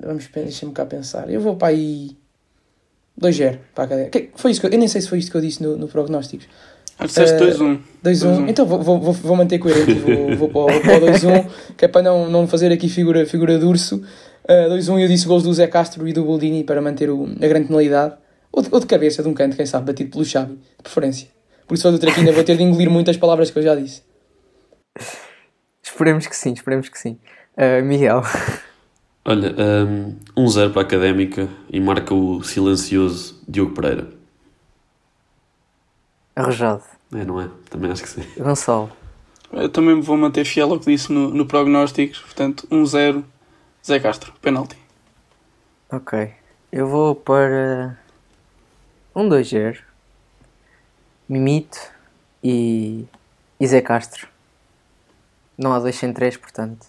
vamos, 0.00 0.28
deixa-me 0.28 0.72
cá 0.72 0.86
pensar. 0.86 1.30
Eu 1.30 1.40
vou 1.40 1.56
para 1.56 1.68
aí 1.68 2.16
2-0 3.22 3.58
para 3.74 3.84
a 3.84 3.86
académica. 3.86 4.20
Que- 4.20 4.30
Foi 4.34 4.50
isso 4.50 4.60
que 4.60 4.66
eu, 4.66 4.70
eu 4.70 4.78
nem 4.78 4.88
sei 4.88 5.00
se 5.00 5.08
foi 5.08 5.18
isto 5.18 5.30
que 5.30 5.36
eu 5.36 5.40
disse 5.40 5.62
no, 5.62 5.76
no 5.76 5.88
prognósticos. 5.88 6.46
Que 6.98 7.06
disseste 7.06 7.42
Eh, 7.42 7.50
2-1. 7.52 7.78
2-1. 8.04 8.44
2-1. 8.46 8.48
Então 8.50 8.66
vou, 8.66 8.78
vou, 8.82 9.12
vou, 9.12 9.36
manter 9.36 9.58
coerente. 9.58 9.94
Vou, 9.94 10.36
vou 10.36 10.48
para 10.68 10.76
o, 10.76 10.80
para 10.82 10.96
o 10.96 11.00
2-1, 11.12 11.46
que 11.76 11.84
é 11.84 11.88
para 11.88 12.02
não, 12.02 12.28
não 12.30 12.46
fazer 12.46 12.70
aqui 12.72 12.88
figura, 12.88 13.24
figura 13.26 13.58
de 13.58 13.64
urso. 13.64 14.02
Uh, 14.44 14.74
2-1 14.76 15.00
eu 15.00 15.08
disse 15.08 15.26
gols 15.26 15.42
do 15.42 15.52
Zé 15.54 15.66
Castro 15.66 16.06
e 16.06 16.12
do 16.12 16.24
Boldini 16.24 16.64
para 16.64 16.82
manter 16.82 17.08
o, 17.10 17.24
a 17.24 17.46
grande 17.46 17.68
penalidade. 17.68 18.14
Ou 18.52 18.62
de, 18.62 18.68
ou 18.70 18.78
de 18.80 18.86
cabeça, 18.86 19.22
de 19.22 19.28
um 19.28 19.32
canto, 19.34 19.56
quem 19.56 19.64
sabe, 19.64 19.86
batido 19.86 20.10
pelo 20.10 20.24
Xavi, 20.24 20.52
de 20.54 20.82
preferência. 20.82 21.28
Por 21.66 21.74
isso, 21.74 21.90
do 21.90 21.98
Traquina, 21.98 22.30
vou 22.32 22.44
ter 22.44 22.56
de 22.56 22.62
engolir 22.62 22.90
muitas 22.90 23.16
palavras 23.16 23.50
que 23.50 23.58
eu 23.58 23.62
já 23.62 23.74
disse. 23.74 24.02
Esperemos 25.82 26.26
que 26.26 26.36
sim, 26.36 26.52
esperemos 26.52 26.88
que 26.88 26.98
sim. 26.98 27.18
Uh, 27.56 27.82
Miguel, 27.84 28.22
Olha, 29.24 29.54
um, 29.86 30.16
1-0 30.36 30.72
para 30.72 30.82
a 30.82 30.84
Académica 30.84 31.48
e 31.70 31.80
marca 31.80 32.12
o 32.12 32.42
silencioso 32.42 33.40
Diogo 33.48 33.72
Pereira. 33.74 34.08
arrojado. 36.34 36.82
É, 37.14 37.24
não 37.24 37.40
é? 37.40 37.48
Também 37.70 37.90
acho 37.90 38.02
que 38.02 38.08
sim. 38.08 38.22
Gonçalo, 38.38 38.90
Eu 39.52 39.68
também 39.68 39.94
me 39.94 40.02
vou 40.02 40.16
manter 40.16 40.44
fiel 40.44 40.72
ao 40.72 40.80
que 40.80 40.86
disse 40.86 41.12
no, 41.12 41.28
no 41.30 41.46
prognósticos. 41.46 42.18
Portanto, 42.20 42.66
1-0, 42.68 43.22
Zé 43.86 44.00
Castro, 44.00 44.32
penalti. 44.40 44.76
ok. 45.90 46.32
Eu 46.72 46.88
vou 46.88 47.14
para 47.14 47.98
um 49.14 49.28
2-0. 49.28 49.78
Mimito 51.28 51.78
e, 52.42 53.04
e 53.60 53.66
Zé 53.66 53.82
Castro. 53.82 54.26
Não 55.56 55.72
há 55.74 55.78
2 55.78 55.94
sem 55.94 56.12
3, 56.14 56.38
portanto. 56.38 56.86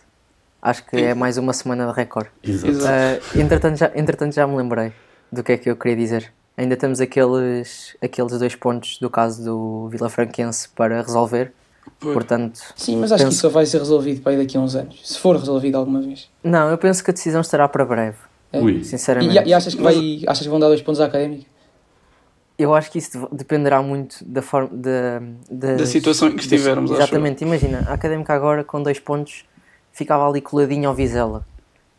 Acho 0.65 0.86
que 0.86 0.96
é 0.96 1.13
mais 1.13 1.38
uma 1.38 1.51
semana 1.51 1.86
de 1.88 1.91
recorde. 1.93 2.29
Exato. 2.41 2.86
Uh, 3.36 3.39
entretanto, 3.41 3.77
já, 3.77 3.91
entretanto, 3.93 4.34
já 4.34 4.48
me 4.48 4.55
lembrei 4.55 4.93
do 5.29 5.43
que 5.43 5.51
é 5.51 5.58
que 5.58 5.70
eu 5.70 5.75
queria 5.75 5.98
dizer. 5.98 6.32
Ainda 6.55 6.77
temos 6.77 7.01
aqueles, 7.01 7.98
aqueles 8.01 8.39
dois 8.39 8.55
pontos 8.55 8.98
do 8.98 9.10
caso 9.10 9.43
do 9.43 9.89
Vila 9.89 10.10
Franquense 10.10 10.70
para 10.70 11.01
resolver. 11.01 11.51
Portanto, 12.00 12.62
Sim, 12.77 12.96
mas 12.98 13.12
acho 13.12 13.24
que 13.24 13.25
Penso- 13.25 13.34
isso 13.36 13.41
só 13.41 13.50
vai 13.50 13.65
ser 13.65 13.79
resolvido 13.79 14.22
para 14.22 14.32
aí 14.32 14.38
daqui 14.38 14.55
a 14.55 14.60
uns 14.62 14.74
anos. 14.74 15.01
Se 15.03 15.20
for 15.20 15.36
resolvido 15.36 15.75
alguma 15.77 16.00
vez. 16.01 16.29
não, 16.41 16.70
eu 16.70 16.77
penso 16.77 17.03
que 17.03 17.12
a 17.12 17.13
decisão 17.13 17.41
estará 17.41 17.67
para 17.67 17.84
breve. 17.84 18.17
E, 18.53 18.86
Sinceramente, 18.86 19.34
e 19.46 19.53
achas, 19.53 19.74
que 19.75 19.82
vai, 19.82 20.22
achas 20.27 20.43
que 20.43 20.50
vão 20.50 20.60
dar 20.60 20.67
dois 20.67 20.82
pontos 20.82 21.01
à 21.01 21.05
académica? 21.05 21.46
eu 22.58 22.74
acho 22.74 22.91
que 22.91 23.00
isso 23.00 23.20
de- 23.20 23.36
dependerá 23.38 23.82
muito 23.82 24.24
da 24.24 24.41
forma 24.43 24.70
da, 24.72 25.20
das- 25.50 25.77
Da 25.79 25.86
situação 25.88 26.29
em 26.29 26.36
que 26.36 26.43
estivermos. 26.43 26.91
Exatamente, 26.91 27.43
imagina, 27.43 27.84
a 27.89 27.93
Académica 27.96 28.32
agora 28.34 28.63
com 28.63 28.82
dois 28.82 29.00
pontos 29.00 29.43
ficava 29.93 30.27
ali 30.27 30.41
coladinho 30.41 30.89
ao 30.89 30.95
Vizela 30.95 31.45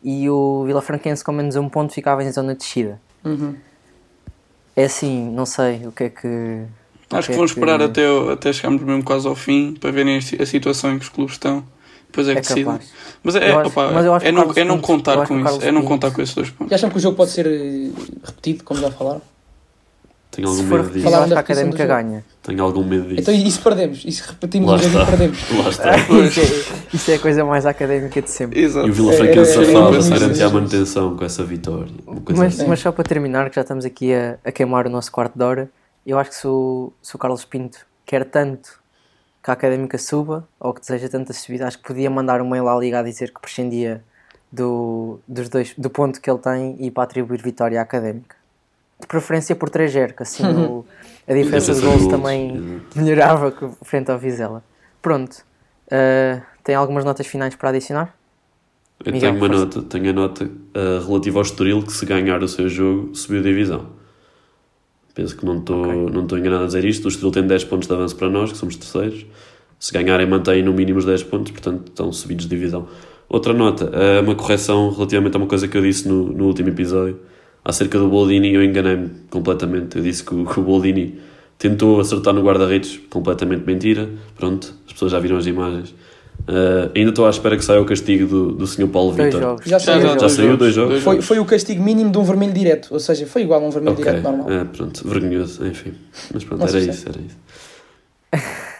e 0.03 0.29
o 0.29 0.63
Vila 0.65 0.81
Franquense 0.83 1.23
com 1.23 1.31
menos 1.31 1.55
um 1.55 1.67
ponto 1.67 1.91
ficava 1.93 2.23
em 2.23 2.31
zona 2.31 2.53
de 2.53 2.59
descida. 2.59 3.01
Uhum. 3.23 3.55
É 4.75 4.83
assim, 4.85 5.29
não 5.31 5.45
sei 5.45 5.87
o 5.87 5.91
que 5.91 6.03
é 6.03 6.09
que. 6.09 6.61
Acho 7.11 7.27
que 7.29 7.33
é 7.33 7.37
vão 7.37 7.45
esperar 7.45 7.81
até, 7.81 8.07
o- 8.09 8.29
até 8.31 8.51
chegarmos 8.51 8.81
mesmo 8.83 9.03
quase 9.03 9.27
ao 9.27 9.35
fim 9.35 9.73
para 9.73 9.89
verem 9.91 10.17
a 10.17 10.21
si- 10.21 10.41
a 10.41 10.45
situação 10.45 10.91
em 10.93 10.97
que 10.99 11.03
os 11.05 11.09
clubes 11.09 11.35
estão. 11.35 11.63
Depois 12.07 12.27
é 12.27 12.33
que 12.33 12.39
É 12.39 12.41
decidem. 12.41 12.65
capaz. 12.65 12.91
Mas 13.23 13.35
é, 13.35 13.51
Eu 13.51 13.59
acho- 13.59 13.69
opa, 13.69 13.91
mas 13.91 14.05
eu 14.05 14.13
acho 14.13 14.23
que 14.23 14.29
é, 14.29 14.31
não, 14.31 14.51
é 14.55 14.63
não 14.63 14.79
contar 14.81 15.25
com 15.27 15.43
que 15.43 15.49
isso. 15.49 15.63
É 15.63 15.71
não 15.71 15.83
contar 15.83 16.11
com 16.11 16.21
esses 16.21 16.35
dois 16.35 16.49
pontos. 16.49 16.71
E 16.71 16.75
acham 16.75 16.89
que 16.89 16.97
o 16.97 16.99
jogo 16.99 17.15
pode 17.15 17.31
ser 17.31 17.45
eh, 17.47 17.91
repetido, 18.23 18.63
como 18.63 18.79
já 18.79 18.91
falaram? 18.91 19.21
Tenho 20.35 20.47
Se 20.49 20.57
algum 20.57 20.69
for 20.69 20.83
medo 20.83 20.93
disso. 20.93 21.15
a 21.15 21.25
da 21.25 21.39
Académica 21.39 21.85
ganha. 21.85 22.25
Tenho 22.43 22.63
algum 22.63 22.83
medo 22.83 23.07
disso. 23.07 23.21
Então 23.21 23.33
e 23.33 23.49
se 23.49 23.59
perdemos? 23.59 24.03
E 24.05 24.11
se 24.11 24.21
repetimos 24.27 24.69
Lá 24.69 24.75
o 24.75 24.79
jogo 24.79 24.99
e 25.01 25.05
perdemos? 25.05 25.39
Lá 25.63 25.69
está. 25.69 25.97
isso, 26.27 26.39
é, 26.39 26.95
isso 26.95 27.11
é 27.11 27.15
a 27.15 27.19
coisa 27.19 27.45
mais 27.45 27.65
académica 27.65 28.21
de 28.21 28.29
sempre. 28.29 28.59
Exato. 28.59 28.87
E 28.87 28.91
o 28.91 28.93
Vila 28.93 29.13
É, 29.13 29.17
Franquense 29.17 29.57
é, 29.57 29.61
é, 29.61 29.65
safado 29.65 29.95
é, 29.95 29.99
é, 29.99 30.19
garantir 30.19 30.41
é, 30.41 30.43
a 30.43 30.49
é. 30.49 30.51
manutenção 30.51 31.15
com 31.15 31.25
essa 31.25 31.43
vitória. 31.43 31.91
Mas, 32.29 32.59
assim. 32.59 32.67
mas 32.67 32.79
só 32.79 32.91
para 32.91 33.03
terminar, 33.03 33.49
que 33.49 33.55
já 33.55 33.61
estamos 33.61 33.85
aqui 33.85 34.13
a, 34.13 34.37
a 34.43 34.51
queimar 34.51 34.85
o 34.87 34.89
nosso 34.89 35.11
quarto 35.11 35.37
de 35.37 35.43
hora, 35.43 35.69
eu 36.05 36.19
acho 36.19 36.31
que 36.31 36.35
se 36.35 36.47
o, 36.47 36.91
se 37.01 37.15
o 37.15 37.19
Carlos 37.19 37.45
Pinto 37.45 37.79
quer 38.05 38.25
tanto 38.25 38.79
que 39.41 39.49
a 39.49 39.53
académica 39.53 39.97
suba, 39.97 40.47
ou 40.59 40.73
que 40.73 40.81
deseja 40.81 41.07
tanta 41.07 41.31
subida, 41.31 41.67
acho 41.67 41.77
que 41.77 41.83
podia 41.83 42.09
mandar 42.09 42.41
um 42.41 42.49
mail 42.49 42.67
à 42.67 42.77
Liga 42.77 42.99
a 42.99 43.03
dizer 43.03 43.31
que 43.31 43.39
prescindia 43.39 44.03
do, 44.51 45.19
dos 45.27 45.49
dois, 45.49 45.73
do 45.77 45.89
ponto 45.89 46.19
que 46.19 46.29
ele 46.29 46.39
tem 46.39 46.75
e 46.79 46.89
para 46.89 47.03
atribuir 47.03 47.41
vitória 47.41 47.79
à 47.79 47.83
académica. 47.83 48.35
De 48.99 49.07
preferência 49.07 49.55
por 49.55 49.69
3-0, 49.69 50.13
que 50.15 50.23
assim 50.23 50.43
o- 50.45 50.85
a 51.27 51.33
diferença 51.33 51.73
de 51.73 51.81
gols 51.81 52.07
também 52.07 52.81
melhorava 52.95 53.53
frente 53.83 54.09
ao 54.09 54.17
Vizela. 54.17 54.63
Pronto. 55.01 55.43
Uh, 55.87 56.41
tem 56.63 56.73
algumas 56.75 57.03
notas 57.05 57.27
finais 57.27 57.55
para 57.55 57.69
adicionar? 57.69 58.15
Eu 59.05 59.11
Miguel, 59.11 59.33
tenho 59.33 59.43
uma 59.43 59.47
força. 59.49 59.65
nota, 59.77 59.81
tenho 59.89 60.09
a 60.09 60.13
nota 60.13 60.45
uh, 60.45 61.05
relativa 61.07 61.37
ao 61.39 61.41
Estoril 61.43 61.83
que 61.83 61.91
se 61.91 62.05
ganhar 62.05 62.41
o 62.41 62.47
seu 62.47 62.69
jogo 62.69 63.13
subiu 63.13 63.41
a 63.41 63.43
divisão. 63.43 63.87
Penso 65.13 65.35
que 65.37 65.45
não 65.45 65.59
estou 65.59 65.81
Ok. 65.85 66.09
não 66.13 66.23
estou 66.23 66.37
enganado 66.37 66.63
a 66.63 66.67
dizer 66.67 66.83
isto. 66.85 67.05
O 67.05 67.07
Estoril 67.09 67.31
tem 67.31 67.45
10 67.45 67.63
pontos 67.65 67.87
de 67.87 67.93
avanço 67.93 68.15
para 68.15 68.29
nós, 68.29 68.51
que 68.51 68.57
somos 68.57 68.75
terceiros. 68.75 69.25
Se 69.79 69.93
ganharem, 69.93 70.25
mantêm 70.25 70.63
no 70.63 70.73
mínimo 70.73 70.99
os 70.99 71.05
10 71.05 71.23
pontos, 71.23 71.51
portanto 71.51 71.89
estão 71.89 72.11
subidos 72.11 72.45
de 72.47 72.55
divisão. 72.55 72.87
Outra 73.29 73.53
nota, 73.53 73.85
uh, 73.85 74.23
uma 74.23 74.35
correção 74.35 74.89
relativamente 74.91 75.35
a 75.35 75.37
uma 75.37 75.47
coisa 75.47 75.67
que 75.67 75.77
eu 75.77 75.81
disse 75.81 76.07
no, 76.07 76.31
no 76.31 76.45
último 76.45 76.69
episódio 76.69 77.19
acerca 77.65 77.97
do 77.97 78.07
Boldini. 78.07 78.53
Eu 78.53 78.63
enganei-me 78.63 79.09
completamente. 79.29 79.97
Eu 79.97 80.03
disse 80.03 80.23
que 80.23 80.33
o, 80.33 80.45
que 80.45 80.59
o 80.59 80.63
Boldini 80.63 81.19
tentou 81.57 81.99
acertar 81.99 82.33
no 82.33 82.43
guarda-redes, 82.43 82.99
completamente 83.09 83.65
mentira. 83.65 84.07
Pronto, 84.37 84.73
as 84.85 84.93
pessoas 84.93 85.11
já 85.11 85.19
viram 85.19 85.37
as 85.37 85.47
imagens. 85.47 85.89
Uh, 86.47 86.91
ainda 86.93 87.09
estou 87.09 87.25
à 87.25 87.29
espera 87.29 87.57
que 87.57 87.65
saia 87.65 87.81
o 87.81 87.85
castigo 87.85 88.27
do, 88.27 88.51
do 88.51 88.67
Sr. 88.67 88.87
Paulo 88.87 89.13
Vitor. 89.13 89.57
Já 89.65 89.79
saiu. 89.79 90.19
Já 90.19 90.29
saiu 90.29 90.57
dois 90.57 90.75
jogos? 90.75 91.01
Foi, 91.01 91.21
foi 91.21 91.39
o 91.39 91.45
castigo 91.45 91.81
mínimo 91.81 92.11
de 92.11 92.17
um 92.17 92.23
vermelho 92.23 92.53
direto, 92.53 92.89
ou 92.93 92.99
seja, 92.99 93.25
foi 93.25 93.41
igual 93.41 93.63
a 93.63 93.65
um 93.65 93.71
vermelho 93.71 93.93
Ok, 93.93 94.05
direto 94.05 94.23
normal. 94.23 94.51
é, 94.51 94.63
pronto, 94.65 95.07
vergonhoso, 95.07 95.65
enfim. 95.65 95.93
Mas 96.31 96.43
pronto, 96.43 96.59
Não 96.59 96.67
era 96.67 96.79
isso, 96.79 97.09
era 97.09 97.19
isso. 97.19 97.37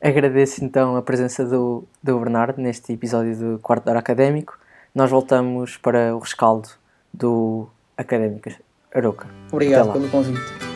Agradeço 0.00 0.64
então 0.64 0.94
a 0.96 1.02
presença 1.02 1.44
do, 1.44 1.84
do 2.02 2.18
Bernardo 2.18 2.60
neste 2.60 2.92
episódio 2.92 3.36
do 3.36 3.58
Quarto 3.58 3.84
de 3.84 3.90
Hora 3.90 3.98
Académico. 3.98 4.56
Nós 4.94 5.10
voltamos 5.10 5.76
para 5.78 6.14
o 6.14 6.20
rescaldo 6.20 6.68
do 7.12 7.66
Académicas 8.00 8.54
Aroca. 8.94 9.28
Obrigado 9.52 9.92
pelo 9.92 10.08
convite. 10.08 10.69